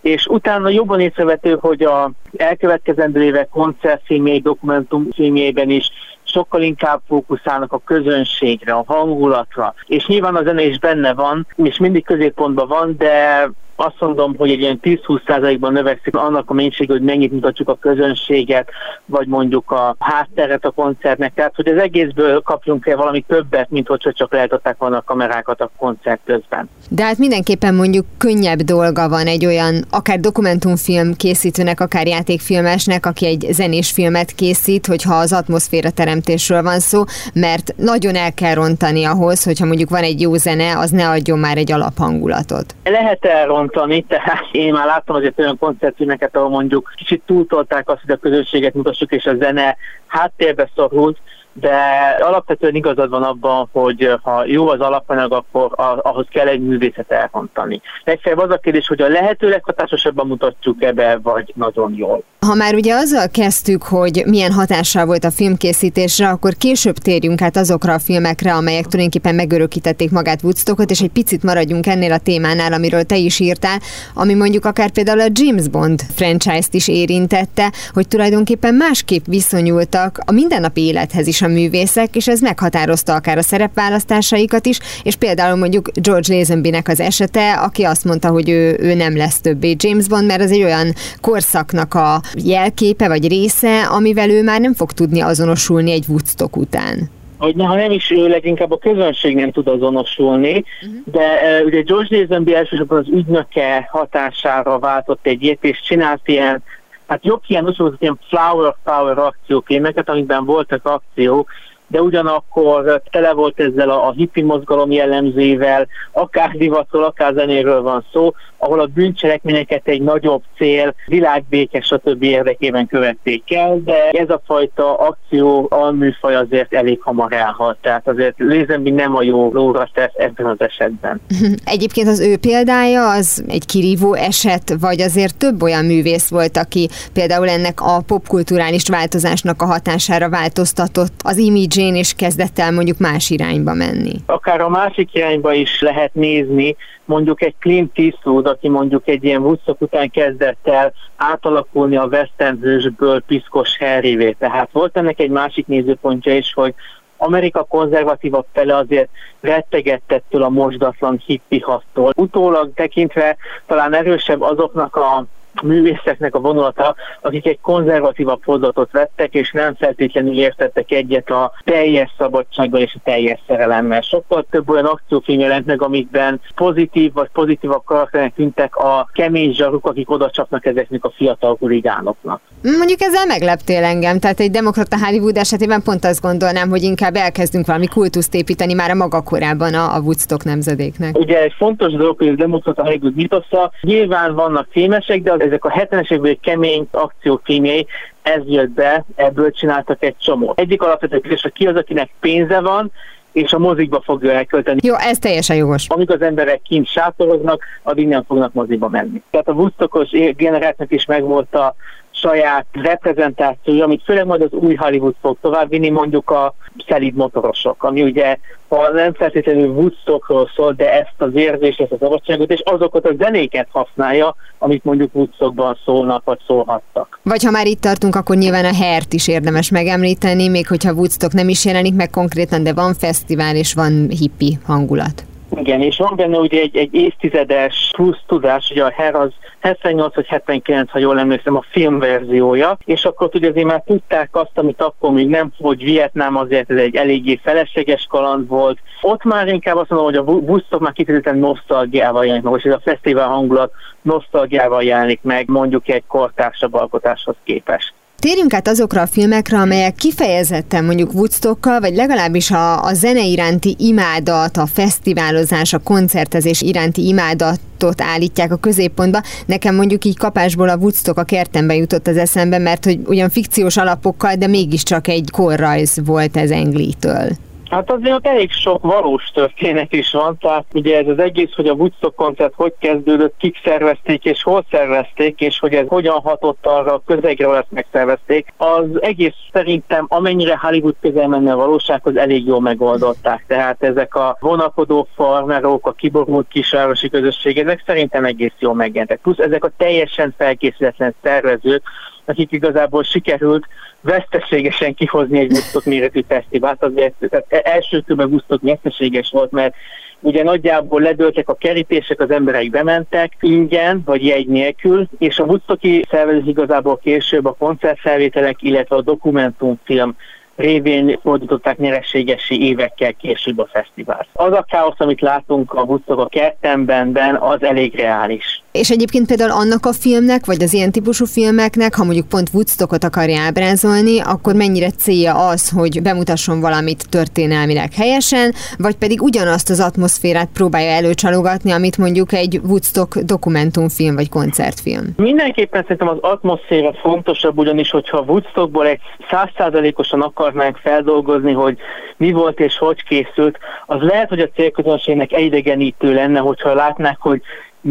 [0.01, 5.89] És utána jobban észrevető, hogy a elkövetkezendő évek koncertfilmjei, dokumentumfilmjében is
[6.23, 9.73] sokkal inkább fókuszálnak a közönségre, a hangulatra.
[9.85, 14.49] És nyilván a zene is benne van, és mindig középpontban van, de azt mondom, hogy
[14.49, 18.69] egy ilyen 10-20%-ban növekszik annak a mennyisége, hogy mennyit mutatjuk a közönséget,
[19.05, 21.33] vagy mondjuk a hátteret a koncertnek.
[21.33, 25.61] Tehát, hogy az egészből kapjunk el valami többet, mint hogyha csak lehetották volna a kamerákat
[25.61, 26.69] a koncert közben.
[26.89, 33.25] De hát mindenképpen mondjuk könnyebb dolga van egy olyan, akár dokumentumfilm készítőnek, akár játékfilmesnek, aki
[33.25, 39.03] egy zenés filmet készít, hogyha az atmoszféra teremtésről van szó, mert nagyon el kell rontani
[39.03, 42.75] ahhoz, hogyha mondjuk van egy jó zene, az ne adjon már egy alaphangulatot.
[42.83, 48.01] Lehet elrontani rontani, tehát én már láttam azért olyan koncertfilmeket, ahol mondjuk kicsit túltolták azt,
[48.01, 49.77] hogy a közönséget mutassuk, és a zene
[50.07, 51.17] háttérbe szorult,
[51.59, 51.77] de
[52.19, 57.81] alapvetően igazad van abban, hogy ha jó az alapanyag, akkor ahhoz kell egy művészet elhontani.
[58.03, 62.23] Legfeljebb az a kérdés, hogy a lehető leghatásosabban mutatjuk ebbe, vagy nagyon jól.
[62.39, 67.57] Ha már ugye azzal kezdtük, hogy milyen hatással volt a filmkészítésre, akkor később térjünk át
[67.57, 72.73] azokra a filmekre, amelyek tulajdonképpen megörökítették magát Woodstockot, és egy picit maradjunk ennél a témánál,
[72.73, 73.79] amiről te is írtál,
[74.13, 80.31] ami mondjuk akár például a James Bond franchise-t is érintette, hogy tulajdonképpen másképp viszonyultak a
[80.31, 85.89] mindennapi élethez is a művészek, és ez meghatározta akár a szerepválasztásaikat is, és például mondjuk
[85.93, 90.25] George Lazenbynek az esete, aki azt mondta, hogy ő, ő nem lesz többé James Bond,
[90.25, 95.21] mert az egy olyan korszaknak a jelképe vagy része, amivel ő már nem fog tudni
[95.21, 100.63] azonosulni egy Woodstock után hogy ha nem is ő, leginkább a közönség nem tud azonosulni,
[100.81, 101.01] uh-huh.
[101.11, 106.63] de uh, ugye George Lazenby elsősorban az ügynöke hatására váltott egy ilyet, és csinált ilyen,
[107.07, 111.51] hát jobb ilyen, ilyen flower power akciókémeket, amikben voltak akciók,
[111.87, 118.05] de ugyanakkor tele volt ezzel a, a hippi mozgalom jellemzével, akár divatról, akár zenéről van
[118.11, 122.23] szó, ahol a bűncselekményeket egy nagyobb cél, világbéke, stb.
[122.23, 128.33] érdekében követték el, de ez a fajta akció alműfaj azért elég hamar elhalt, tehát azért
[128.37, 131.21] Lézenbi nem a jó lóra tesz ebben az esetben.
[131.65, 136.89] Egyébként az ő példája az egy kirívó eset, vagy azért több olyan művész volt, aki
[137.13, 141.37] például ennek a popkulturális változásnak a hatására változtatott az
[141.77, 144.13] imidzsén, és kezdett el mondjuk más irányba menni?
[144.25, 149.41] Akár a másik irányba is lehet nézni, mondjuk egy Clint Eastwood, aki mondjuk egy ilyen
[149.41, 154.35] Woodstock után kezdett el átalakulni a western hősből piszkos Harryvé.
[154.39, 156.73] Tehát volt ennek egy másik nézőpontja is, hogy
[157.17, 159.09] Amerika konzervatívabb fele azért
[159.39, 162.11] rettegettettől a mosdatlan hippi hasztól.
[162.15, 165.25] Utólag tekintve talán erősebb azoknak a
[165.61, 172.13] művészeknek a vonulata, akik egy konzervatívabb fordulatot vettek, és nem feltétlenül értettek egyet a teljes
[172.17, 174.01] szabadsággal és a teljes szerelemmel.
[174.01, 179.85] Sokkal több olyan akciófilm jelent meg, amikben pozitív vagy pozitívabb karakterek tűntek a kemény zsaruk,
[179.85, 182.41] akik oda csapnak ezeknek a fiatal hurigánoknak.
[182.61, 187.65] Mondjuk ezzel megleptél engem, tehát egy demokrata Hollywood esetében pont azt gondolnám, hogy inkább elkezdünk
[187.65, 191.17] valami kultuszt építeni már a maga korában a, a Woodstock nemzedéknek.
[191.17, 195.71] Ugye egy fontos dolog, hogy a demokrata Hollywood mitosza, nyilván vannak filmesek, de ezek a
[195.71, 197.87] 70-es évekbeli kemény akciófilmjei,
[198.21, 200.53] ez jött be, ebből csináltak egy csomó.
[200.55, 202.91] Egyik alapvető kérdés, hogy ki az, akinek pénze van,
[203.31, 204.79] és a mozikba fogja elkölteni.
[204.83, 205.85] Jó, ez teljesen jogos.
[205.87, 209.23] Amíg az emberek kint sátoroznak, addig nem fognak moziba menni.
[209.29, 211.75] Tehát a Woodstockos generáltnak is megvolt a
[212.19, 216.53] saját reprezentációja, amit főleg majd az új Hollywood fog továbbvinni, mondjuk a
[216.87, 221.97] szelíd motorosok, ami ugye ha nem feltétlenül Woodstockról szól, de ezt az érzést, ezt a
[221.99, 227.19] szabadságot, és azokat a zenéket használja, amit mondjuk Woodstockban szólnak, vagy szólhattak.
[227.23, 231.33] Vagy ha már itt tartunk, akkor nyilván a hert is érdemes megemlíteni, még hogyha Woodstock
[231.33, 235.25] nem is jelenik meg konkrétan, de van fesztivál és van hippi hangulat.
[235.55, 240.15] Igen, és van benne ugye egy, egy évtizedes plusz tudás, ugye a Her az 78
[240.15, 244.81] vagy 79, ha jól emlékszem, a filmverziója, és akkor ugye azért már tudták azt, amit
[244.81, 248.79] akkor még nem, hogy Vietnám azért ez egy eléggé felesleges kaland volt.
[249.01, 252.73] Ott már inkább azt mondom, hogy a buszok már kifejezetten nosztalgiával jelenik meg, és ez
[252.73, 257.93] a fesztivál hangulat nosztalgiával jelenik meg mondjuk egy kortársabb alkotáshoz képest.
[258.19, 263.75] Térjünk át azokra a filmekre, amelyek kifejezetten mondjuk Woodstockkal, vagy legalábbis a, a zene iránti
[263.79, 269.21] imádat, a fesztiválozás, a koncertezés iránti imádatot állítják a középpontba.
[269.45, 273.77] Nekem mondjuk így kapásból a Woodstock a kertembe jutott az eszembe, mert hogy ugyan fikciós
[273.77, 277.29] alapokkal, de mégiscsak egy korrajz volt ez Englitől.
[277.69, 281.73] Hát azért elég sok valós történet is van, tehát ugye ez az egész, hogy a
[281.73, 286.93] Woodstock koncert hogy kezdődött, kik szervezték és hol szervezték, és hogy ez hogyan hatott arra
[286.93, 292.45] a közegre, ahol ezt megszervezték, az egész szerintem amennyire Hollywood közel menne a valósághoz, elég
[292.45, 293.43] jól megoldották.
[293.47, 299.19] Tehát ezek a vonakodó farmerok, a kiborult kisvárosi közösség, ezek szerintem egész jól megjelentek.
[299.21, 301.83] Plusz ezek a teljesen felkészületlen szervezők,
[302.27, 303.67] akik igazából sikerült
[304.01, 309.75] veszteségesen kihozni egy Woodstock méretű fesztivált, azért tehát e- első körben Woodstock veszteséges volt, mert
[310.19, 316.05] ugye nagyjából ledöltek a kerítések, az emberek bementek ingyen, vagy jegy nélkül, és a Woodstocki
[316.09, 320.15] szervezés igazából később a koncertfelvételek, illetve a dokumentumfilm
[320.55, 324.27] révén fordították nyereségesi évekkel később a fesztivált.
[324.33, 328.61] Az a káosz, amit látunk a Woodstock a kertemben, az elég reális.
[328.77, 333.03] És egyébként például annak a filmnek, vagy az ilyen típusú filmeknek, ha mondjuk pont Woodstockot
[333.03, 339.79] akarja ábrázolni, akkor mennyire célja az, hogy bemutasson valamit történelmileg helyesen, vagy pedig ugyanazt az
[339.79, 345.05] atmoszférát próbálja előcsalogatni, amit mondjuk egy Woodstock dokumentumfilm vagy koncertfilm?
[345.17, 351.77] Mindenképpen szerintem az atmoszféra fontosabb, ugyanis hogyha Woodstockból egy százszázalékosan akarnánk feldolgozni, hogy
[352.17, 357.41] mi volt és hogy készült, az lehet, hogy a célközönségnek eidegenítő lenne, hogyha látnák, hogy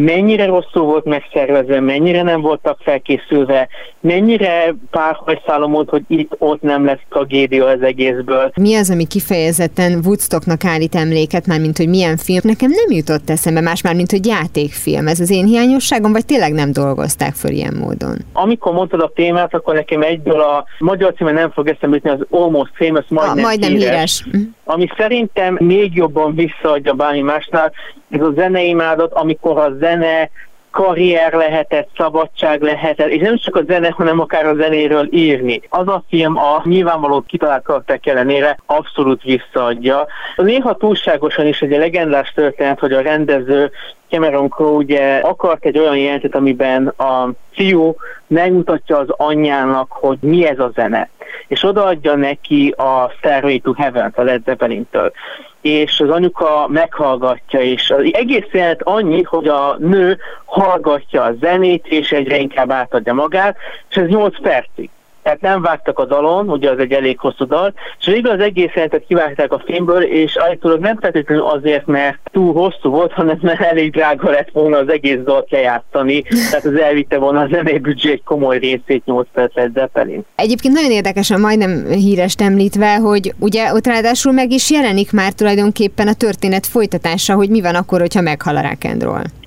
[0.05, 3.69] mennyire rosszul volt megszervezve, mennyire nem voltak felkészülve,
[4.01, 8.53] mennyire párhajszálom volt, hogy itt-ott nem lesz tragédia az egészből.
[8.57, 12.41] Mi az, ami kifejezetten Woodstocknak állít emléket, már mint hogy milyen film?
[12.43, 15.07] Nekem nem jutott eszembe más már, mint hogy játékfilm.
[15.07, 18.17] Ez az én hiányosságom, vagy tényleg nem dolgozták föl ilyen módon?
[18.33, 22.27] Amikor mondtad a témát, akkor nekem egyből a magyar címe nem fog eszembe jutni, az
[22.31, 23.89] Almost Famous, majdnem, a, majdnem híres.
[23.89, 24.25] híres.
[24.33, 24.43] Mhm.
[24.65, 27.73] Ami szerintem még jobban visszaadja bármi másnál,
[28.11, 30.31] ez a zeneimádat, amikor a zene
[30.71, 35.61] karrier lehetett, szabadság lehetett, és nem csak a zene, hanem akár a zenéről írni.
[35.69, 40.07] Az a film a nyilvánvaló kitalált karakterek ellenére abszolút visszaadja.
[40.37, 43.71] Néha túlságosan is egy legendás történet, hogy a rendező
[44.09, 50.47] Cameron Crowe ugye akart egy olyan jelentet, amiben a fiú megmutatja az anyjának, hogy mi
[50.47, 51.09] ez a zene
[51.47, 55.13] és odaadja neki a Stairway to heaven a Led Zeppelin-től
[55.67, 61.87] és az anyuka meghallgatja, és az egész jelent annyi, hogy a nő hallgatja a zenét,
[61.87, 63.57] és egyre inkább átadja magát,
[63.91, 64.91] és ez 8 percig
[65.27, 68.71] tehát nem vágtak a dalon, ugye az egy elég hosszú dal, és végül az egész
[68.75, 73.61] jelentet kivágták a filmből, és állítólag nem feltétlenül azért, mert túl hosszú volt, hanem mert
[73.61, 78.23] elég drága lett volna az egész dalt lejátszani, tehát az elvitte volna a zenébüdzsé egy
[78.25, 80.25] komoly részét 8 percet Zeppelin.
[80.35, 86.09] Egyébként nagyon érdekesen, majdnem híres említve, hogy ugye ott ráadásul meg is jelenik már tulajdonképpen
[86.09, 88.85] a történet folytatása, hogy mi van akkor, hogyha meghal a rock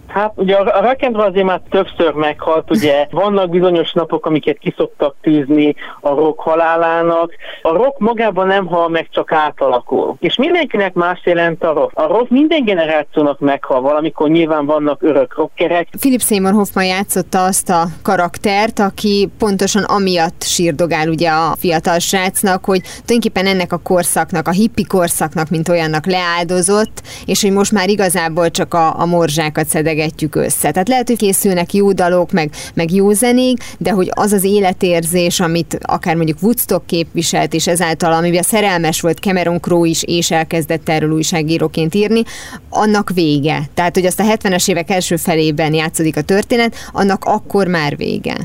[0.10, 5.76] Hát ugye a rock'n'roll azért már többször meghalt, ugye vannak bizonyos napok, amiket kiszoktak tűzni
[6.02, 7.32] a rock halálának.
[7.62, 10.15] A rock magában nem hal meg, csak átalakul.
[10.19, 11.98] És mindenkinek más jelent a rock.
[11.98, 15.88] A rock minden generációnak meghal, valamikor nyilván vannak örök rockerek.
[16.00, 22.65] Philip Seymour Hoffman játszotta azt a karaktert, aki pontosan amiatt sírdogál ugye a fiatal srácnak,
[22.65, 27.89] hogy tulajdonképpen ennek a korszaknak, a hippi korszaknak, mint olyannak leáldozott, és hogy most már
[27.89, 30.72] igazából csak a, a morzsákat szedeg összegetjük össze.
[30.72, 35.40] Tehát lehet, hogy készülnek jó dalok, meg, meg jó zenék, de hogy az az életérzés,
[35.40, 40.90] amit akár mondjuk Woodstock képviselt, és ezáltal, amiben szerelmes volt Cameron Crowe is, és elkezdett
[40.90, 42.24] erről újságíróként írni,
[42.70, 43.70] annak vége.
[43.74, 48.36] Tehát, hogy azt a 70-es évek első felében játszódik a történet, annak akkor már vége.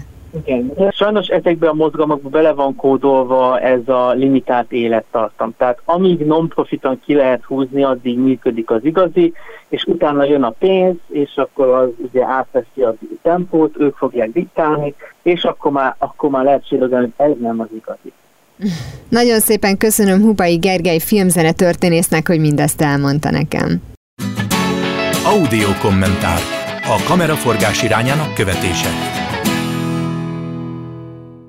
[0.42, 0.73] Igen.
[0.90, 5.55] Sajnos ezekben a mozgalmakban bele van kódolva ez a limitált élettartam.
[5.57, 9.33] Tehát amíg non-profiton ki lehet húzni, addig működik az igazi,
[9.68, 14.94] és utána jön a pénz, és akkor az ugye átveszi a tempót, ők fogják diktálni,
[15.23, 18.12] és akkor már, akkor már lehet sírogani, hogy ez nem az igazi.
[19.09, 23.83] Nagyon szépen köszönöm Hubai Gergely filmzene történésznek, hogy mindezt elmondta nekem.
[25.25, 26.38] Audio kommentár.
[26.83, 29.23] A kameraforgás irányának követése.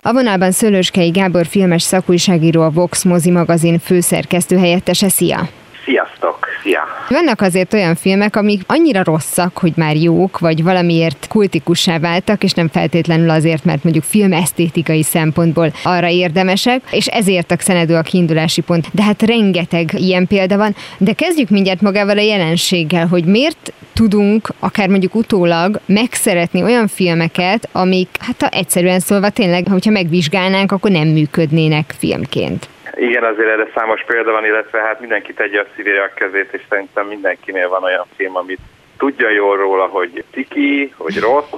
[0.08, 5.10] A vonalban Szőlőskei Gábor filmes szakújságíró, a Vox mozi magazin főszerkesztő helyettese.
[5.10, 5.50] Szia!
[6.66, 6.84] Szia!
[7.10, 12.52] Vannak azért olyan filmek, amik annyira rosszak, hogy már jók, vagy valamiért kultikussá váltak, és
[12.52, 18.62] nem feltétlenül azért, mert mondjuk filmesztétikai szempontból arra érdemesek, és ezért a Xenedő a kiindulási
[18.62, 18.88] pont.
[18.92, 20.76] De hát rengeteg ilyen példa van.
[20.98, 27.70] De kezdjük mindjárt magával a jelenséggel, hogy miért tudunk, akár mondjuk utólag megszeretni olyan filmeket,
[27.72, 32.68] amik, hát ha egyszerűen szólva tényleg, hogyha megvizsgálnánk, akkor nem működnének filmként.
[32.96, 36.62] Igen, azért erre számos példa van, illetve hát mindenki tegye a szívére a kezét, és
[36.70, 38.60] szerintem mindenkinél van olyan film, amit
[38.98, 41.52] tudja jól róla, hogy tiki, hogy rossz,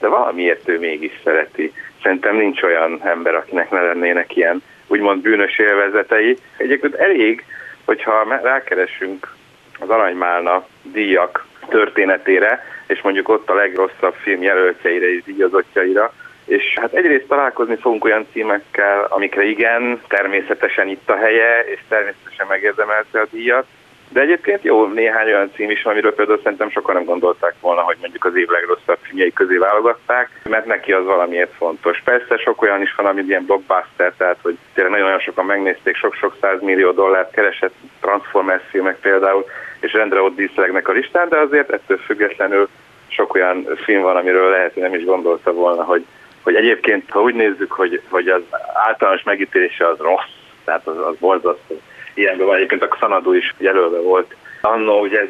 [0.00, 1.72] de valamiért ő mégis szereti.
[2.02, 6.36] Szerintem nincs olyan ember, akinek ne lennének ilyen úgymond bűnös élvezetei.
[6.56, 7.44] Egyébként elég,
[7.84, 9.34] hogyha rákeresünk
[9.78, 16.12] az Aranymálna díjak történetére, és mondjuk ott a legrosszabb film jelöltjeire és díjazottjaira,
[16.52, 22.46] és hát egyrészt találkozni fogunk olyan címekkel, amikre igen, természetesen itt a helye, és természetesen
[22.48, 23.66] megérdemelte a díjat,
[24.08, 27.96] de egyébként jó néhány olyan cím is, amiről például szerintem sokan nem gondolták volna, hogy
[28.00, 32.02] mondjuk az év legrosszabb filmjei közé válogatták, mert neki az valamiért fontos.
[32.04, 36.60] Persze sok olyan is van, ami ilyen blockbuster, tehát hogy tényleg nagyon-nagyon sokan megnézték, sok-sok
[36.60, 39.44] millió dollárt keresett Transformers filmek például,
[39.80, 42.68] és rendre ott díszlegnek a listán, de azért ettől függetlenül
[43.08, 46.04] sok olyan film van, amiről lehet, hogy nem is gondolta volna, hogy
[46.42, 48.42] hogy egyébként, ha úgy nézzük, hogy, hogy az
[48.74, 50.30] általános megítélése az rossz,
[50.64, 51.80] tehát az, az borzasztó.
[52.14, 54.34] Ilyenben van egyébként a Xanadu is jelölve volt.
[54.60, 55.26] Annó ugye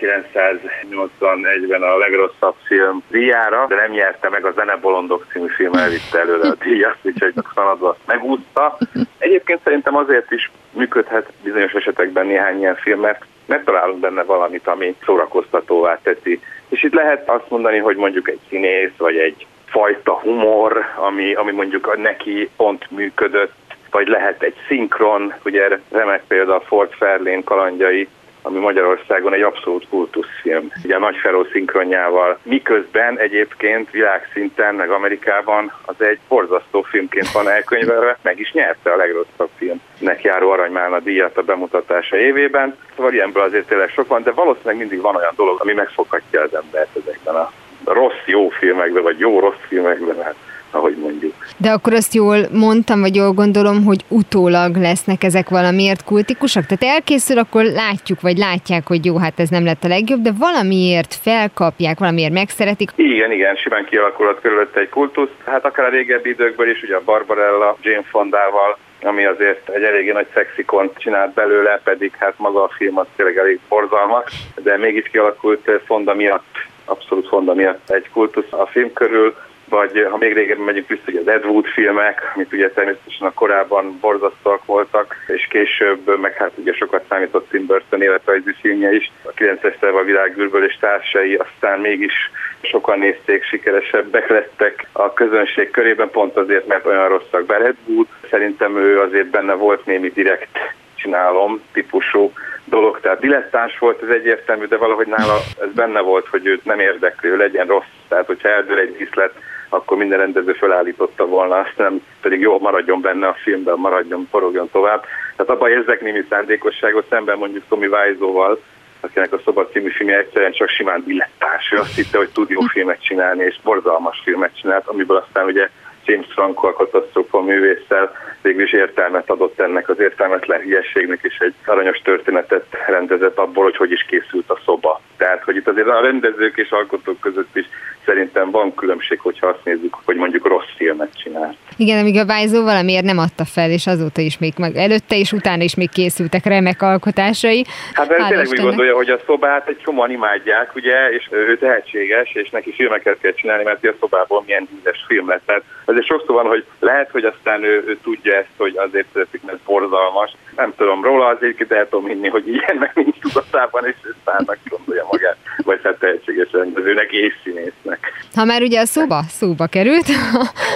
[0.00, 6.48] 1981-ben a legrosszabb film díjára, de nem nyerte meg a Zenebolondok című film elvitte előre
[6.48, 8.78] a díjat, úgyhogy a Xanadu azt megúszta.
[9.18, 14.96] Egyébként szerintem azért is működhet bizonyos esetekben néhány ilyen film, mert megtalálunk benne valamit, ami
[15.04, 16.40] szórakoztatóvá teszi.
[16.68, 21.52] És itt lehet azt mondani, hogy mondjuk egy színész, vagy egy fajta humor, ami, ami
[21.52, 23.52] mondjuk neki pont működött,
[23.90, 28.08] vagy lehet egy szinkron, ugye remek példa a Ford Fairlane kalandjai,
[28.42, 30.72] ami Magyarországon egy abszolút kultuszfilm.
[30.84, 37.48] Ugye a Nagy Feró szinkronjával, miközben egyébként világszinten, meg Amerikában az egy borzasztó filmként van
[37.48, 42.76] elkönyvelve, meg is nyerte a legrosszabb filmnek járó Aranymálna díjat a bemutatása évében.
[42.96, 46.54] Szóval ilyenből azért tényleg sok van, de valószínűleg mindig van olyan dolog, ami megfoghatja az
[46.54, 47.52] embert ezekben a
[47.84, 50.34] rossz-jó filmekben, vagy jó-rossz filmekben, hát
[50.72, 51.34] ahogy mondjuk.
[51.56, 56.66] De akkor azt jól mondtam, vagy jól gondolom, hogy utólag lesznek ezek valamiért kultikusak?
[56.66, 60.30] Tehát elkészül, akkor látjuk, vagy látják, hogy jó, hát ez nem lett a legjobb, de
[60.38, 62.90] valamiért felkapják, valamiért megszeretik.
[62.94, 65.30] Igen, igen, simán kialakulhat körülötte egy kultusz.
[65.46, 70.12] Hát akár a régebbi időkből is, ugye a Barbarella, Jane Fondával, ami azért egy eléggé
[70.12, 75.08] nagy szexikont csinált belőle, pedig hát maga a film az tényleg elég borzalmas, de mégis
[75.10, 79.34] kialakult Fonda miatt abszolút Fonda miatt egy kultusz a film körül,
[79.68, 83.32] vagy ha még régebben megyünk vissza, hogy az Ed Wood filmek, amit ugye természetesen a
[83.32, 89.12] korábban borzasztóak voltak, és később, meg hát ugye sokat számított Tim Burton életrajzi filmje is,
[89.22, 92.30] a 9-es a világűrből és társai, aztán mégis
[92.60, 97.46] sokan nézték, sikeresebbek lettek a közönség körében, pont azért, mert olyan rosszak.
[97.46, 100.58] Bár Ed Wood, szerintem ő azért benne volt némi direkt
[100.94, 102.32] csinálom típusú
[102.64, 106.80] dolog, tehát dilettáns volt, ez egyértelmű, de valahogy nála ez benne volt, hogy őt nem
[106.80, 109.34] érdekli, ő legyen rossz, tehát hogyha eldől egy díszlet,
[109.68, 114.68] akkor minden rendező felállította volna, azt nem pedig jó, maradjon benne a filmben, maradjon, forogjon
[114.70, 115.04] tovább.
[115.36, 118.60] Tehát abban érzek némi szándékosságot szemben mondjuk Tommy Wiseau-val,
[119.00, 121.72] akinek a Szoba című filmje egyszerűen csak simán dilettáns.
[121.72, 125.68] Ő azt hitte, hogy tud jó filmet csinálni, és borzalmas filmet csinált, amiből aztán ugye
[126.04, 131.54] James Franco a katasztrófa művésszel végül is értelmet adott ennek az értelmetlen hülyességnek, és egy
[131.64, 135.00] aranyos történetet rendezett abból, hogy hogy is készült a szoba.
[135.16, 137.66] Tehát, hogy itt azért a rendezők és alkotók között is
[138.04, 141.56] szerintem van különbség, hogyha azt nézzük, hogy mondjuk rossz filmet csinál.
[141.76, 145.32] Igen, amíg a Vájzó valamiért nem adta fel, és azóta is még meg előtte és
[145.32, 147.64] utána is még készültek remek alkotásai.
[147.92, 152.32] Hát mert tényleg úgy gondolja, hogy a szobát egy csomóan imádják, ugye, és ő tehetséges,
[152.32, 155.42] és neki filmeket kell csinálni, mert a szobából milyen híres film lett.
[155.46, 159.42] Tehát azért sokszor van, hogy lehet, hogy aztán ő, ő tudja ezt, hogy azért szeretik,
[159.42, 160.32] mert borzalmas.
[160.56, 165.06] Nem tudom róla, azért el tudom hinni, hogy ilyennek nincs tudatában, és ő szárnak gondolja
[165.10, 167.98] magát, vagy hát tehetséges rendezőnek és színésznek.
[168.34, 170.06] Ha már ugye a szóba, szóba került,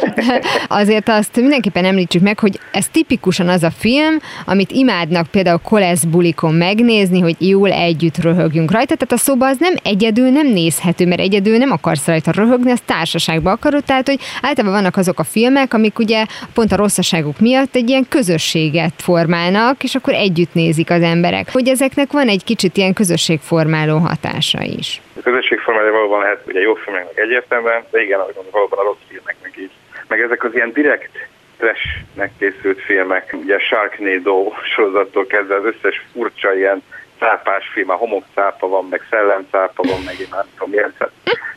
[0.68, 4.16] azért azt mindenképpen említsük meg, hogy ez tipikusan az a film,
[4.47, 9.57] amit imádnak például kolesz bulikon megnézni, hogy jól együtt röhögjünk rajta, tehát a szóba az
[9.59, 14.18] nem egyedül nem nézhető, mert egyedül nem akarsz rajta röhögni, az társaságba akarod, tehát hogy
[14.43, 16.24] általában vannak azok a filmek, amik ugye
[16.55, 21.53] pont a rosszaságuk miatt egy ilyen közösséget formálnak, és akkor együtt nézik az emberek.
[21.53, 25.01] Hogy ezeknek van egy kicsit ilyen közösségformáló hatása is.
[25.16, 29.07] A közösségformáló valóban lehet ugye jó filmeknek egyértelműen, de igen, ahogy mondom, valóban a rossz
[29.09, 29.70] filmeknek is.
[30.09, 36.55] Meg ezek az ilyen direkt trashnek készült filmek, ugye Sharknado sorozattól kezdve az összes furcsa
[36.55, 36.83] ilyen
[37.19, 40.95] cápás film, a homokcápa van, meg szellemcápa van, meg én nem tudom, milyen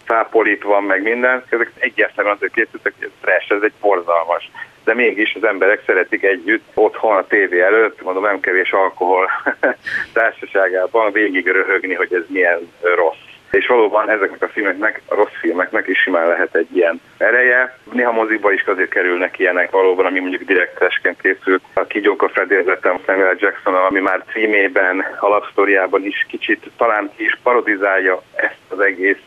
[0.06, 1.44] cápolit van, meg minden.
[1.50, 4.52] Ezek egyértelműen azért készültek, hogy ez trash, ez egy borzalmas.
[4.84, 9.30] De mégis az emberek szeretik együtt otthon a tévé előtt, mondom nem kevés alkohol
[10.14, 15.88] társaságában végig röhögni, hogy ez milyen rossz és valóban ezeknek a filmeknek, a rossz filmeknek
[15.88, 17.78] is simán lehet egy ilyen ereje.
[17.92, 21.62] Néha moziba is azért kerülnek ilyenek valóban, ami mondjuk direktesként készült.
[21.74, 28.22] A Kigyóka fedélzetem Samuel Jackson, ami már címében, alapsztoriában is kicsit talán ki is parodizálja
[28.36, 29.22] ezt az egész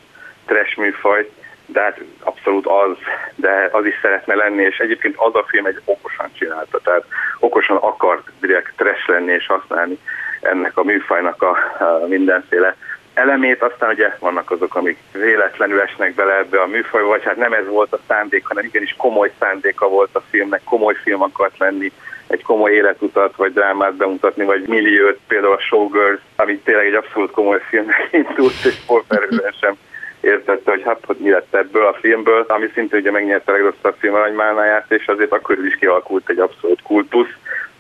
[0.47, 1.31] trash műfajt,
[1.67, 2.97] de hát abszolút az,
[3.35, 7.05] de az is szeretne lenni, és egyébként az a film egy okosan csinálta, tehát
[7.39, 9.99] okosan akart direkt trash lenni és használni
[10.41, 12.77] ennek a műfajnak a, a mindenféle
[13.15, 17.53] elemét, aztán ugye vannak azok, amik véletlenül esnek bele ebbe a műfajba, vagy hát nem
[17.53, 21.93] ez volt a szándék, hanem igenis komoly szándéka volt a filmnek, komoly film akart lenni,
[22.27, 27.31] egy komoly életutat, vagy drámát bemutatni, vagy milliót, például a Showgirls, ami tényleg egy abszolút
[27.31, 29.05] komoly filmnek indult, és Paul
[29.61, 29.77] sem
[30.21, 33.95] értette, hogy hát, hogy mi lett ebből a filmből, ami szintén ugye megnyerte a legrosszabb
[33.99, 37.35] film aranymánáját, és azért akkor is kialakult egy abszolút kultusz,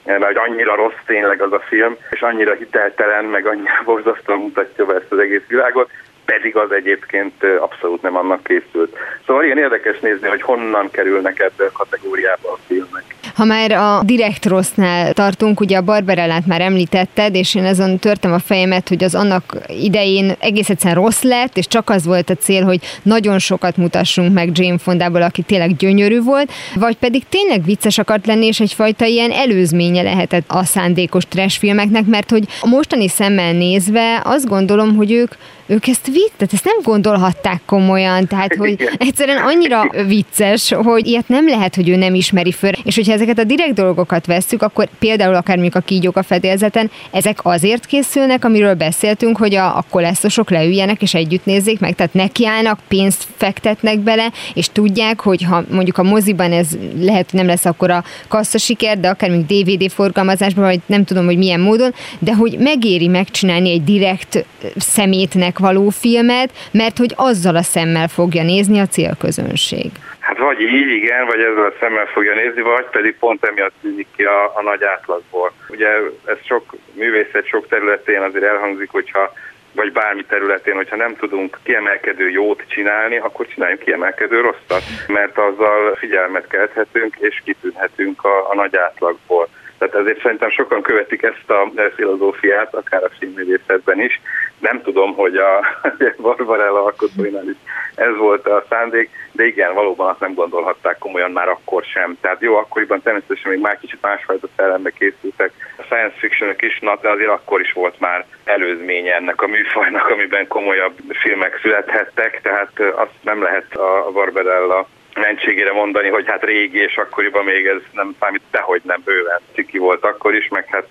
[0.05, 4.85] mert hogy annyira rossz tényleg az a film, és annyira hiteltelen, meg annyira borzasztóan mutatja
[4.85, 5.91] be ezt az egész világot,
[6.25, 8.97] pedig az egyébként abszolút nem annak készült.
[9.27, 13.05] Szóval ilyen érdekes nézni, hogy honnan kerülnek ebbe a kategóriába a filmek.
[13.35, 18.33] Ha már a direkt rossznál tartunk, ugye a Barbarellát már említetted, és én azon törtem
[18.33, 22.35] a fejemet, hogy az annak idején egész egyszerűen rossz lett, és csak az volt a
[22.35, 27.65] cél, hogy nagyon sokat mutassunk meg Jane Fondából, aki tényleg gyönyörű volt, vagy pedig tényleg
[27.65, 32.67] vicces akart lenni, és egyfajta ilyen előzménye lehetett a szándékos trash filmeknek, mert hogy a
[32.67, 35.33] mostani szemmel nézve azt gondolom, hogy ők
[35.73, 41.29] ők ezt vitt, tehát ezt nem gondolhatták komolyan, tehát hogy egyszerűen annyira vicces, hogy ilyet
[41.29, 42.71] nem lehet, hogy ő nem ismeri föl.
[42.85, 46.91] És hogyha ezeket a direkt dolgokat vesszük, akkor például akár mondjuk a kígyók a fedélzeten,
[47.11, 52.15] ezek azért készülnek, amiről beszéltünk, hogy a, a kolesztosok leüljenek és együtt nézzék meg, tehát
[52.15, 56.69] nekiállnak, pénzt fektetnek bele, és tudják, hogy ha mondjuk a moziban ez
[57.01, 61.05] lehet, hogy nem lesz akkor a kassza siker, de akár még DVD forgalmazásban, vagy nem
[61.05, 64.45] tudom, hogy milyen módon, de hogy megéri megcsinálni egy direkt
[64.77, 69.91] szemétnek való filmet, mert hogy azzal a szemmel fogja nézni a célközönség.
[70.19, 74.07] Hát vagy így, igen, vagy ezzel a szemmel fogja nézni, vagy pedig pont emiatt tűnik
[74.17, 75.53] ki a, a nagy átlagból.
[75.69, 75.89] Ugye
[76.25, 79.33] ez sok művészet, sok területén azért elhangzik, hogyha
[79.73, 85.95] vagy bármi területén, hogyha nem tudunk kiemelkedő jót csinálni, akkor csináljunk kiemelkedő rosszat, mert azzal
[85.95, 89.49] figyelmet kelthetünk és kitűnhetünk a, a nagy átlagból.
[89.79, 94.21] Tehát ezért szerintem sokan követik ezt a filozófiát, akár a filmművészetben is.
[94.63, 95.61] Nem tudom, hogy a
[96.23, 97.57] Barbarella alkotóinál is
[97.95, 102.17] ez volt a szándék, de igen, valóban azt nem gondolhatták komolyan már akkor sem.
[102.21, 106.99] Tehát jó, akkoriban természetesen még már kicsit másfajta szellembe készültek a science fiction is, na,
[107.01, 112.73] de azért akkor is volt már előzménye ennek a műfajnak, amiben komolyabb filmek születhettek, tehát
[112.95, 114.87] azt nem lehet a Barbarella
[115.29, 119.41] mentségére mondani, hogy hát régi és akkoriban még ez nem számít, de hogy nem bőven
[119.55, 120.87] ciki volt akkor is, meg hát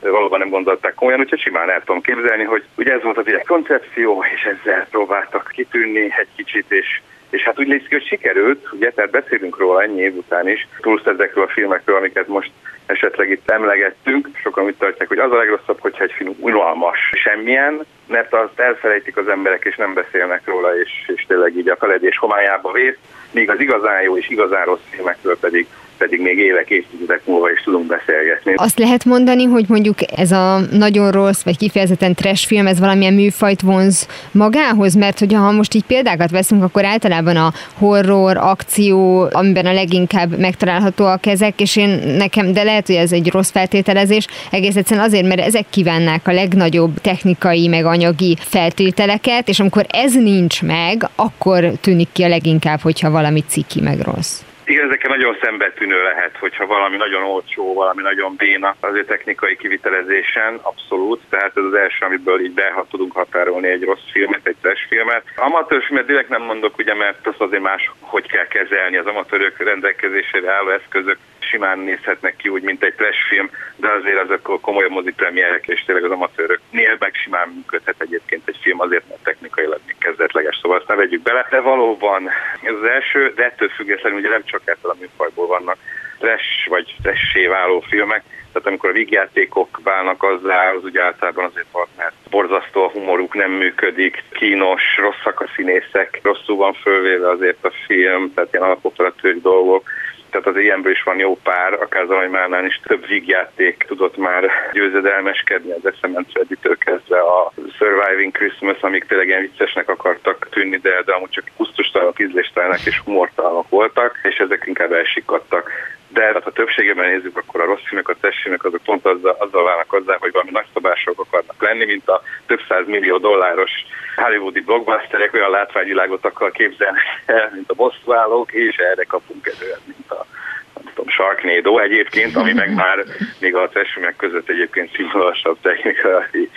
[0.00, 3.46] valóban nem gondolták komolyan, úgyhogy simán el tudom képzelni, hogy ugye ez volt az egy
[3.46, 7.00] koncepció, és ezzel próbáltak kitűnni egy kicsit, és
[7.30, 10.68] és hát úgy néz ki, hogy sikerült, ugye, tehát beszélünk róla ennyi év után is,
[10.80, 12.50] túlsz ezekről a filmekről, amiket most
[12.86, 14.28] esetleg itt emlegettünk.
[14.42, 19.16] Sokan úgy tartják, hogy az a legrosszabb, hogyha egy film unalmas semmilyen, mert azt elfelejtik
[19.16, 22.98] az emberek, és nem beszélnek róla, és, és tényleg így a feledés homályába vész,
[23.30, 25.66] míg az igazán jó és igazán rossz filmekről pedig
[25.98, 28.52] pedig még évek, évtizedek múlva is tudunk beszélgetni.
[28.56, 33.14] Azt lehet mondani, hogy mondjuk ez a nagyon rossz, vagy kifejezetten trash film, ez valamilyen
[33.14, 39.28] műfajt vonz magához, mert hogyha ha most így példákat veszünk, akkor általában a horror, akció,
[39.32, 44.26] amiben a leginkább megtalálhatóak ezek, és én nekem, de lehet, hogy ez egy rossz feltételezés,
[44.50, 50.14] egész egyszerűen azért, mert ezek kívánnák a legnagyobb technikai, meg anyagi feltételeket, és amikor ez
[50.14, 54.40] nincs meg, akkor tűnik ki a leginkább, hogyha valami ciki meg rossz.
[54.68, 60.58] Igen, ezeken nagyon szembetűnő lehet, hogyha valami nagyon olcsó, valami nagyon béna, azért technikai kivitelezésen
[60.62, 64.86] abszolút, tehát ez az első, amiből így be tudunk határolni egy rossz filmet, egy trash
[64.88, 65.22] filmet.
[65.36, 69.58] Amatőr filmet direkt nem mondok, ugye, mert azt azért más, hogy kell kezelni az amatőrök
[69.58, 71.18] rendelkezésére álló eszközök
[71.50, 76.04] simán nézhetnek ki úgy, mint egy trash film, de azért azok komolyabb mozipremierek, és tényleg
[76.04, 80.88] az amatőröknél meg simán működhet egyébként egy film, azért mert technikailag még kezdetleges, szóval azt
[80.88, 81.46] ne vegyük bele.
[81.50, 82.28] De valóban
[82.62, 85.76] ez az első, de ettől függetlenül ugye nem csak ettől a műfajból vannak
[86.18, 88.22] trash vagy trashé váló filmek,
[88.52, 93.34] tehát amikor a vígjátékok válnak azzá, az ugye általában azért van, mert borzasztó a humoruk,
[93.34, 99.40] nem működik, kínos, rosszak a színészek, rosszul van fölvéve azért a film, tehát ilyen alapoperatőri
[99.40, 99.90] dolgok
[100.30, 105.70] tehát az ilyenből is van jó pár, akár Zajmánál is több vígjáték tudott már győzedelmeskedni
[105.70, 111.12] az eszement Redditől kezdve a Surviving Christmas, amik tényleg ilyen viccesnek akartak tűnni, de, de
[111.12, 115.70] amúgy csak pusztustalanok, ízléstelenek és humortalanok voltak, és ezek inkább elsikadtak
[116.08, 119.64] de hát ha többségében nézzük, akkor a rossz filmek, a tessének azok pont azzal, azzal
[119.64, 123.70] válnak hozzá, hogy valami nagyszabások akarnak lenni, mint a több száz millió dolláros
[124.16, 130.10] hollywoodi blockbusterek olyan látványvilágot akar képzelni el, mint a bosszúállók, és erre kapunk előtt, mint
[130.10, 130.26] a
[130.74, 133.04] nem tudom, Sharknado egyébként, ami meg már
[133.40, 136.50] még a testfilmek között egyébként színvonalasabb technikai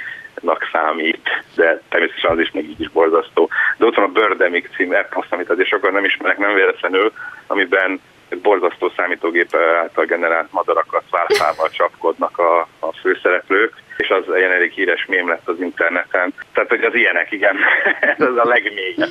[0.71, 3.49] számít, de természetesen az is még így is borzasztó.
[3.77, 7.11] De ott van a Birdemic cím epos, amit azért sokan nem ismerek, nem véletlenül,
[7.47, 8.01] amiben
[8.41, 15.05] borzasztó számítógép által generált madarakat váltával csapkodnak a, a főszereplők, és az ilyen elég híres
[15.05, 16.33] mém lett az interneten.
[16.53, 17.55] Tehát, hogy az ilyenek, igen,
[18.17, 19.09] ez a legmélyebb.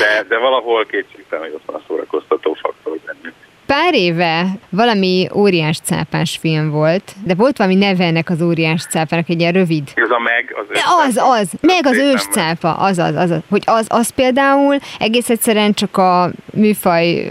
[0.00, 3.34] De, de valahol kétségtelen, hogy ott van a szórakoztató faktor bennük.
[3.66, 9.28] Pár éve valami óriás cápás film volt, de volt valami neve ennek az óriás cápának,
[9.28, 9.82] egy ilyen rövid.
[9.94, 13.40] Ez a meg, az Az, az, meg az ős cápa, az, az, az, az.
[13.48, 17.28] Hogy az, az például egész egyszerűen csak a műfaj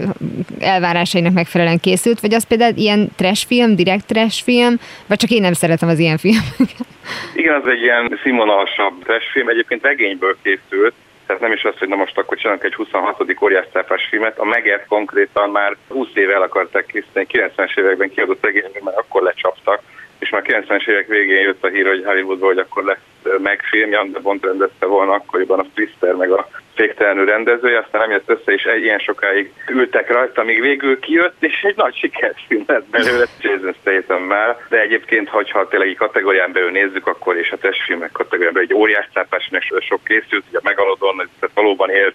[0.58, 4.74] elvárásainak megfelelően készült, vagy az például ilyen trash film, direkt trash film,
[5.06, 6.86] vagy csak én nem szeretem az ilyen filmeket.
[7.34, 10.94] Igen, az egy ilyen színvonalasabb trash film, egyébként regényből készült,
[11.26, 13.42] tehát nem is az, hogy na most akkor csinálunk egy 26.
[13.42, 18.82] óriásztápás filmet, a Meget konkrétan már 20 éve el akarták készíteni, 90-es években kiadott regényben
[18.82, 19.82] már akkor lecsaptak,
[20.18, 24.12] és már 90-es évek végén jött a hír, hogy Hollywoodból, hogy akkor lesz megfilm, Jan
[24.12, 28.52] de Bont rendezte volna akkoriban a Twister, meg a féktelenül rendezője, aztán nem jött össze,
[28.52, 33.74] és ilyen sokáig ültek rajta, amíg végül kijött, és egy nagy sikerfilm lett belőle Jason
[33.80, 34.28] statham
[34.68, 38.76] de egyébként, hogyha tényleg egy kategórián belül nézzük, akkor és a testfilmek kategórián belül egy
[38.76, 42.14] óriás cápásnak sok készült, ugye a Megalodon, tehát valóban élt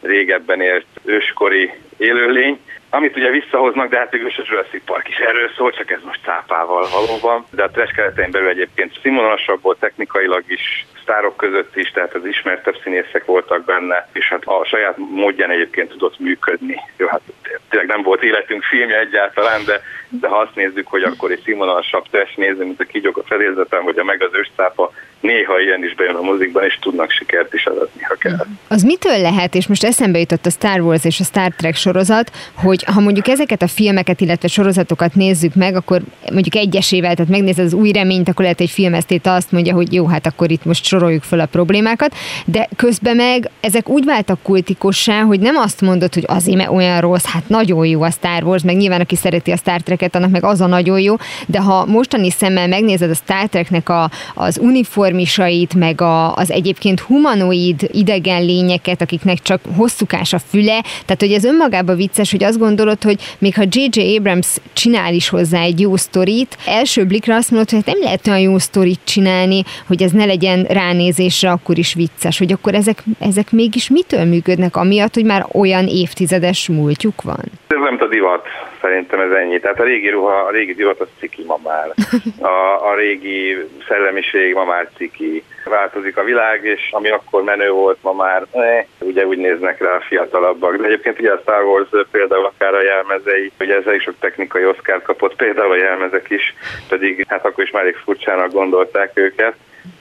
[0.00, 2.60] régebben élt őskori élőlény,
[2.90, 6.20] amit ugye visszahoznak, de hát végül a Jurassic Park is erről szól, csak ez most
[6.24, 7.46] cápával valóban.
[7.50, 12.24] De a trash keretein belül egyébként színvonalasabb volt technikailag is, sztárok között is, tehát az
[12.24, 16.80] ismertebb színészek voltak benne, és hát a saját módján egyébként tudott működni.
[16.96, 17.20] Jó, hát
[17.68, 22.04] tényleg nem volt életünk filmje egyáltalán, de, de ha azt nézzük, hogy akkor egy színvonalasabb
[22.10, 25.94] test néző, mint a kígyók a fedélzetem, vagy a meg az őscápa, néha ilyen is
[25.94, 28.46] bejön a mozikban, és tudnak sikert is adni, ha kell.
[28.68, 32.30] Az mitől lehet, és most eszembe jutott a Star Wars és a Star Trek sorozat,
[32.54, 36.00] hogy ha mondjuk ezeket a filmeket, illetve sorozatokat nézzük meg, akkor
[36.32, 40.06] mondjuk egyesével, tehát megnézed az új reményt, akkor lehet egy filmesztéta azt mondja, hogy jó,
[40.06, 45.22] hát akkor itt most soroljuk fel a problémákat, de közben meg ezek úgy váltak kultikussá,
[45.22, 48.62] hogy nem azt mondod, hogy azért mert olyan rossz, hát nagyon jó a Star Wars,
[48.62, 51.14] meg nyilván aki szereti a Star Trek-et, annak meg az a nagyon jó,
[51.46, 57.00] de ha mostani szemmel megnézed a Star Treknek a, az uniformisait, meg a, az egyébként
[57.00, 62.58] humanoid idegen lényeket, akiknek csak hosszúkás a füle, tehát hogy ez önmagában vicces, hogy azt
[62.58, 64.16] gondolod, hogy még ha J.J.
[64.16, 68.26] Abrams csinál is hozzá egy jó sztorit, első blikra azt mondod, hogy hát nem lehet
[68.26, 73.02] olyan jó sztorit csinálni, hogy ez ne legyen ránézésre akkor is vicces, hogy akkor ezek,
[73.18, 77.42] ezek mégis mitől működnek, amiatt, hogy már olyan évtizedes múltjuk van?
[77.66, 78.42] Ez nem a divat,
[78.80, 79.60] szerintem ez ennyi.
[79.60, 81.94] Tehát a régi ruha, a régi divat az ciki ma már.
[82.40, 83.56] A, a régi
[83.88, 85.42] szellemiség ma már ciki.
[85.64, 89.94] Változik a világ, és ami akkor menő volt, ma már eh, ugye úgy néznek rá
[89.94, 90.76] a fiatalabbak.
[90.76, 94.64] De egyébként ugye a Star Wars például akár a jelmezei, ugye ez is sok technikai
[94.66, 96.54] oszkárt kapott, például a jelmezek is,
[96.88, 99.54] pedig hát akkor is már elég furcsának gondolták őket.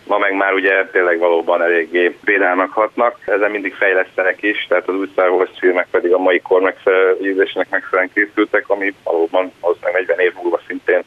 [0.08, 4.95] Ma meg már ugye tényleg valóban eléggé védelmek hatnak, ezen mindig fejlesztenek is, tehát az
[4.95, 9.51] új Star Wars filmek pedig a mai kor megfelelőzésnek megfelelően készültek, ami valóban
[9.82, 11.03] meg 40 év múlva szintén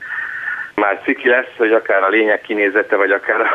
[0.74, 3.40] már ciki lesz, hogy akár a lények kinézete, vagy akár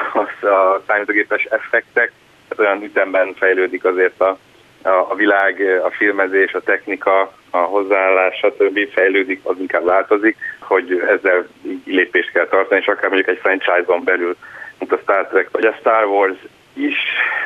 [0.41, 2.11] a, a számítógépes effektek,
[2.47, 4.37] tehát olyan ütemben fejlődik azért a,
[4.83, 8.79] a, a világ, a filmezés, a technika, a hozzáállás, stb.
[8.93, 11.47] fejlődik, az inkább változik, hogy ezzel
[11.85, 14.35] lépést kell tartani, és akár mondjuk egy franchise-on belül
[14.79, 16.37] mint a Star Trek vagy a Star Wars
[16.73, 16.97] is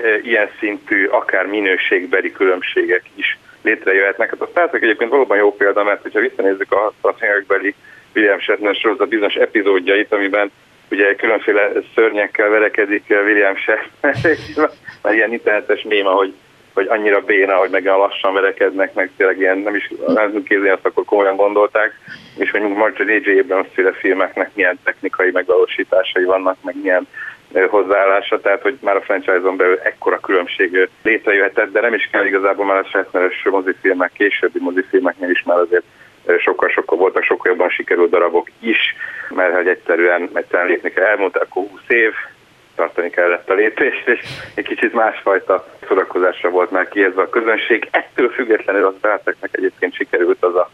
[0.04, 4.30] e, ilyen szintű, akár minőségbeli különbségek is létrejöhetnek.
[4.30, 7.76] Hát a Star Trek egyébként valóban jó példa, mert hogyha visszanézzük a 60 évekbeli
[8.16, 10.52] William Shatner sorozat bizonyos epizódjait, amiben
[10.92, 14.38] ugye különféle szörnyekkel verekedik William Shatner,
[15.02, 16.34] már ilyen internetes méma, hogy
[16.74, 20.86] hogy annyira béna, hogy meg lassan verekednek, meg tényleg ilyen, nem is nem képzelni, azt
[20.86, 22.00] akkor komolyan gondolták,
[22.38, 23.40] és hogy Mark J.J.
[23.40, 27.08] Abrams féle filmeknek milyen technikai megvalósításai vannak, meg milyen
[27.70, 32.66] hozzáállása, tehát hogy már a franchise-on belül ekkora különbség létrejöhetett, de nem is kell igazából
[32.66, 35.84] már a Shatneres mozifilmek, későbbi mozifilmeknél is már azért
[36.38, 38.96] sokkal-sokkal voltak sokkal jobban sikerült darabok is,
[39.30, 41.06] mert hogy egyszerűen, egyszerűen lépni kell.
[41.06, 42.12] Elmúlt akkor 20 év,
[42.80, 44.20] tartani kellett a lépést, és
[44.56, 47.88] egy kicsit másfajta szórakozásra volt már kiezve a közönség.
[47.92, 49.22] Ettől függetlenül a Star
[49.52, 50.70] egyébként sikerült az a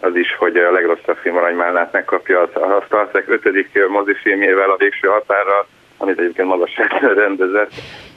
[0.00, 3.88] az is, hogy a legrosszabb film aranymálnát megkapja a Star Trek 5.
[3.88, 6.88] mozifilmjével a végső határral, amit egyébként maga sem
[7.24, 7.72] rendezett,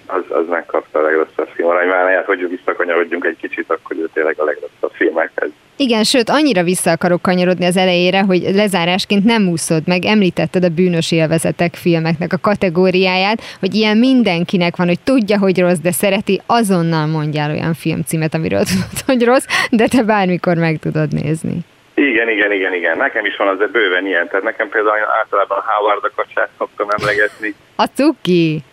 [0.07, 4.43] az, az megkapta a legrosszabb film aranymálnáját, hogy visszakanyarodjunk egy kicsit, akkor ő tényleg a
[4.43, 5.49] legrosszabb filmekhez.
[5.77, 10.69] Igen, sőt, annyira vissza akarok kanyarodni az elejére, hogy lezárásként nem úszod meg, említetted a
[10.69, 16.41] bűnös élvezetek filmeknek a kategóriáját, hogy ilyen mindenkinek van, hogy tudja, hogy rossz, de szereti,
[16.45, 21.57] azonnal mondjál olyan filmcímet, amiről tudod, hogy rossz, de te bármikor meg tudod nézni.
[21.93, 22.97] Igen, igen, igen, igen.
[22.97, 24.27] Nekem is van azért bőven ilyen.
[24.27, 27.55] Tehát nekem például általában Howard a kacsát szoktam emlegetni.
[27.75, 28.63] A cuki!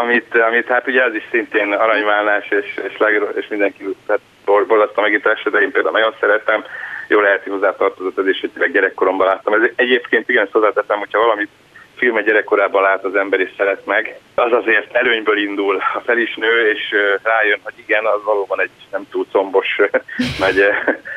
[0.00, 5.02] Amit, amit hát ugye az is szintén aranymálás, és, és, leg, és mindenki tehát borzasztó
[5.02, 6.64] megításra, de én például nagyon szeretem.
[7.08, 9.52] Jó lehet, hogy hozzátartozott ez is, hogy gyerekkoromban láttam.
[9.52, 11.48] Ez egyébként igen, hozzáteszem, hogyha valamit
[11.96, 15.76] filme gyerekkorában lát az ember és szeret meg, az azért előnyből indul.
[15.76, 19.80] A fel is nő, és rájön, hogy igen, az valóban egy nem túl combos,
[20.44, 20.64] nagy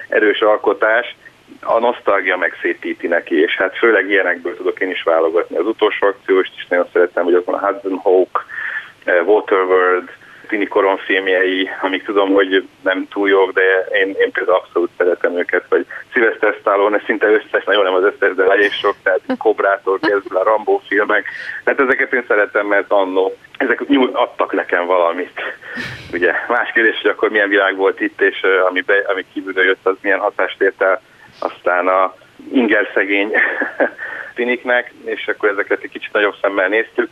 [0.09, 1.15] erős alkotás
[1.61, 5.57] a nosztalgia megszépíti neki, és hát főleg ilyenekből tudok én is válogatni.
[5.57, 8.45] Az utolsó akcióst is nagyon szeretem, hogy ott van a Hudson Hawk,
[9.26, 10.10] Waterworld,
[10.47, 15.38] Tini Koron filmjei, amik tudom, hogy nem túl jók, de én, én például abszolút szeretem
[15.38, 19.99] őket, vagy Sylvester Stallone, szinte összes, nagyon nem az összes, de elég sok, tehát Kobrától
[19.99, 21.26] kezdve a Rambo filmek.
[21.64, 25.41] Tehát ezeket én szeretem, mert annó ezek adtak nekem valamit.
[26.14, 29.66] Ugye más kérdés, hogy akkor milyen világ volt itt, és eh, ami, be, ami kívülről
[29.66, 31.01] jött, az milyen hatást ért el
[31.39, 32.16] aztán a
[32.51, 33.32] inger szegény
[34.36, 37.10] finiknek, és akkor ezeket egy kicsit nagyobb szemmel néztük,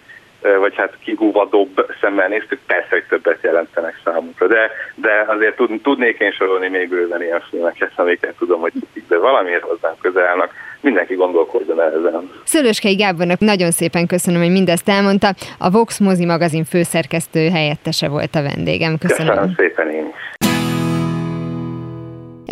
[0.60, 4.48] vagy hát kihúvadóbb szemmel néztük, persze, hogy többet jelentenek számunkra.
[4.48, 8.74] De, de azért tud, tudnék én sorolni még bőven ilyen filmeket, amiket tudom, hogy
[9.08, 10.52] de valamiért hozzám közel állnak.
[10.82, 12.32] Mindenki gondolkodjon el ezen.
[12.43, 15.28] Szőlőskei Gábornak nagyon szépen köszönöm, hogy mindezt elmondta.
[15.60, 18.98] A Vox Mozi magazin főszerkesztő helyettese volt a vendégem.
[18.98, 19.28] Köszönöm.
[19.28, 20.35] Köszönöm szépen én is.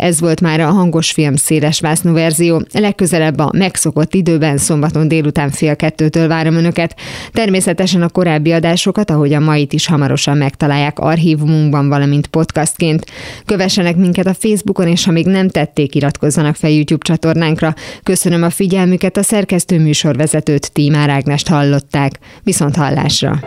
[0.04, 2.62] Ez volt már a hangos film széles vásznú verzió.
[2.72, 6.96] Legközelebb a megszokott időben szombaton délután fél kettőtől várom önöket.
[7.32, 13.06] Természetesen a korábbi adásokat, ahogy a mait is hamarosan megtalálják archívumunkban, valamint podcastként.
[13.44, 17.74] Kövessenek minket a Facebookon, és ha még nem tették, iratkozzanak fel YouTube csatornánkra.
[18.02, 22.18] Köszönöm a figyelmüket, a szerkesztő műsorvezetőt Tímár Ágnest hallották.
[22.42, 23.40] Viszont hallásra!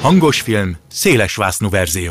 [0.00, 2.08] Hangos film, széles vásznú verzió.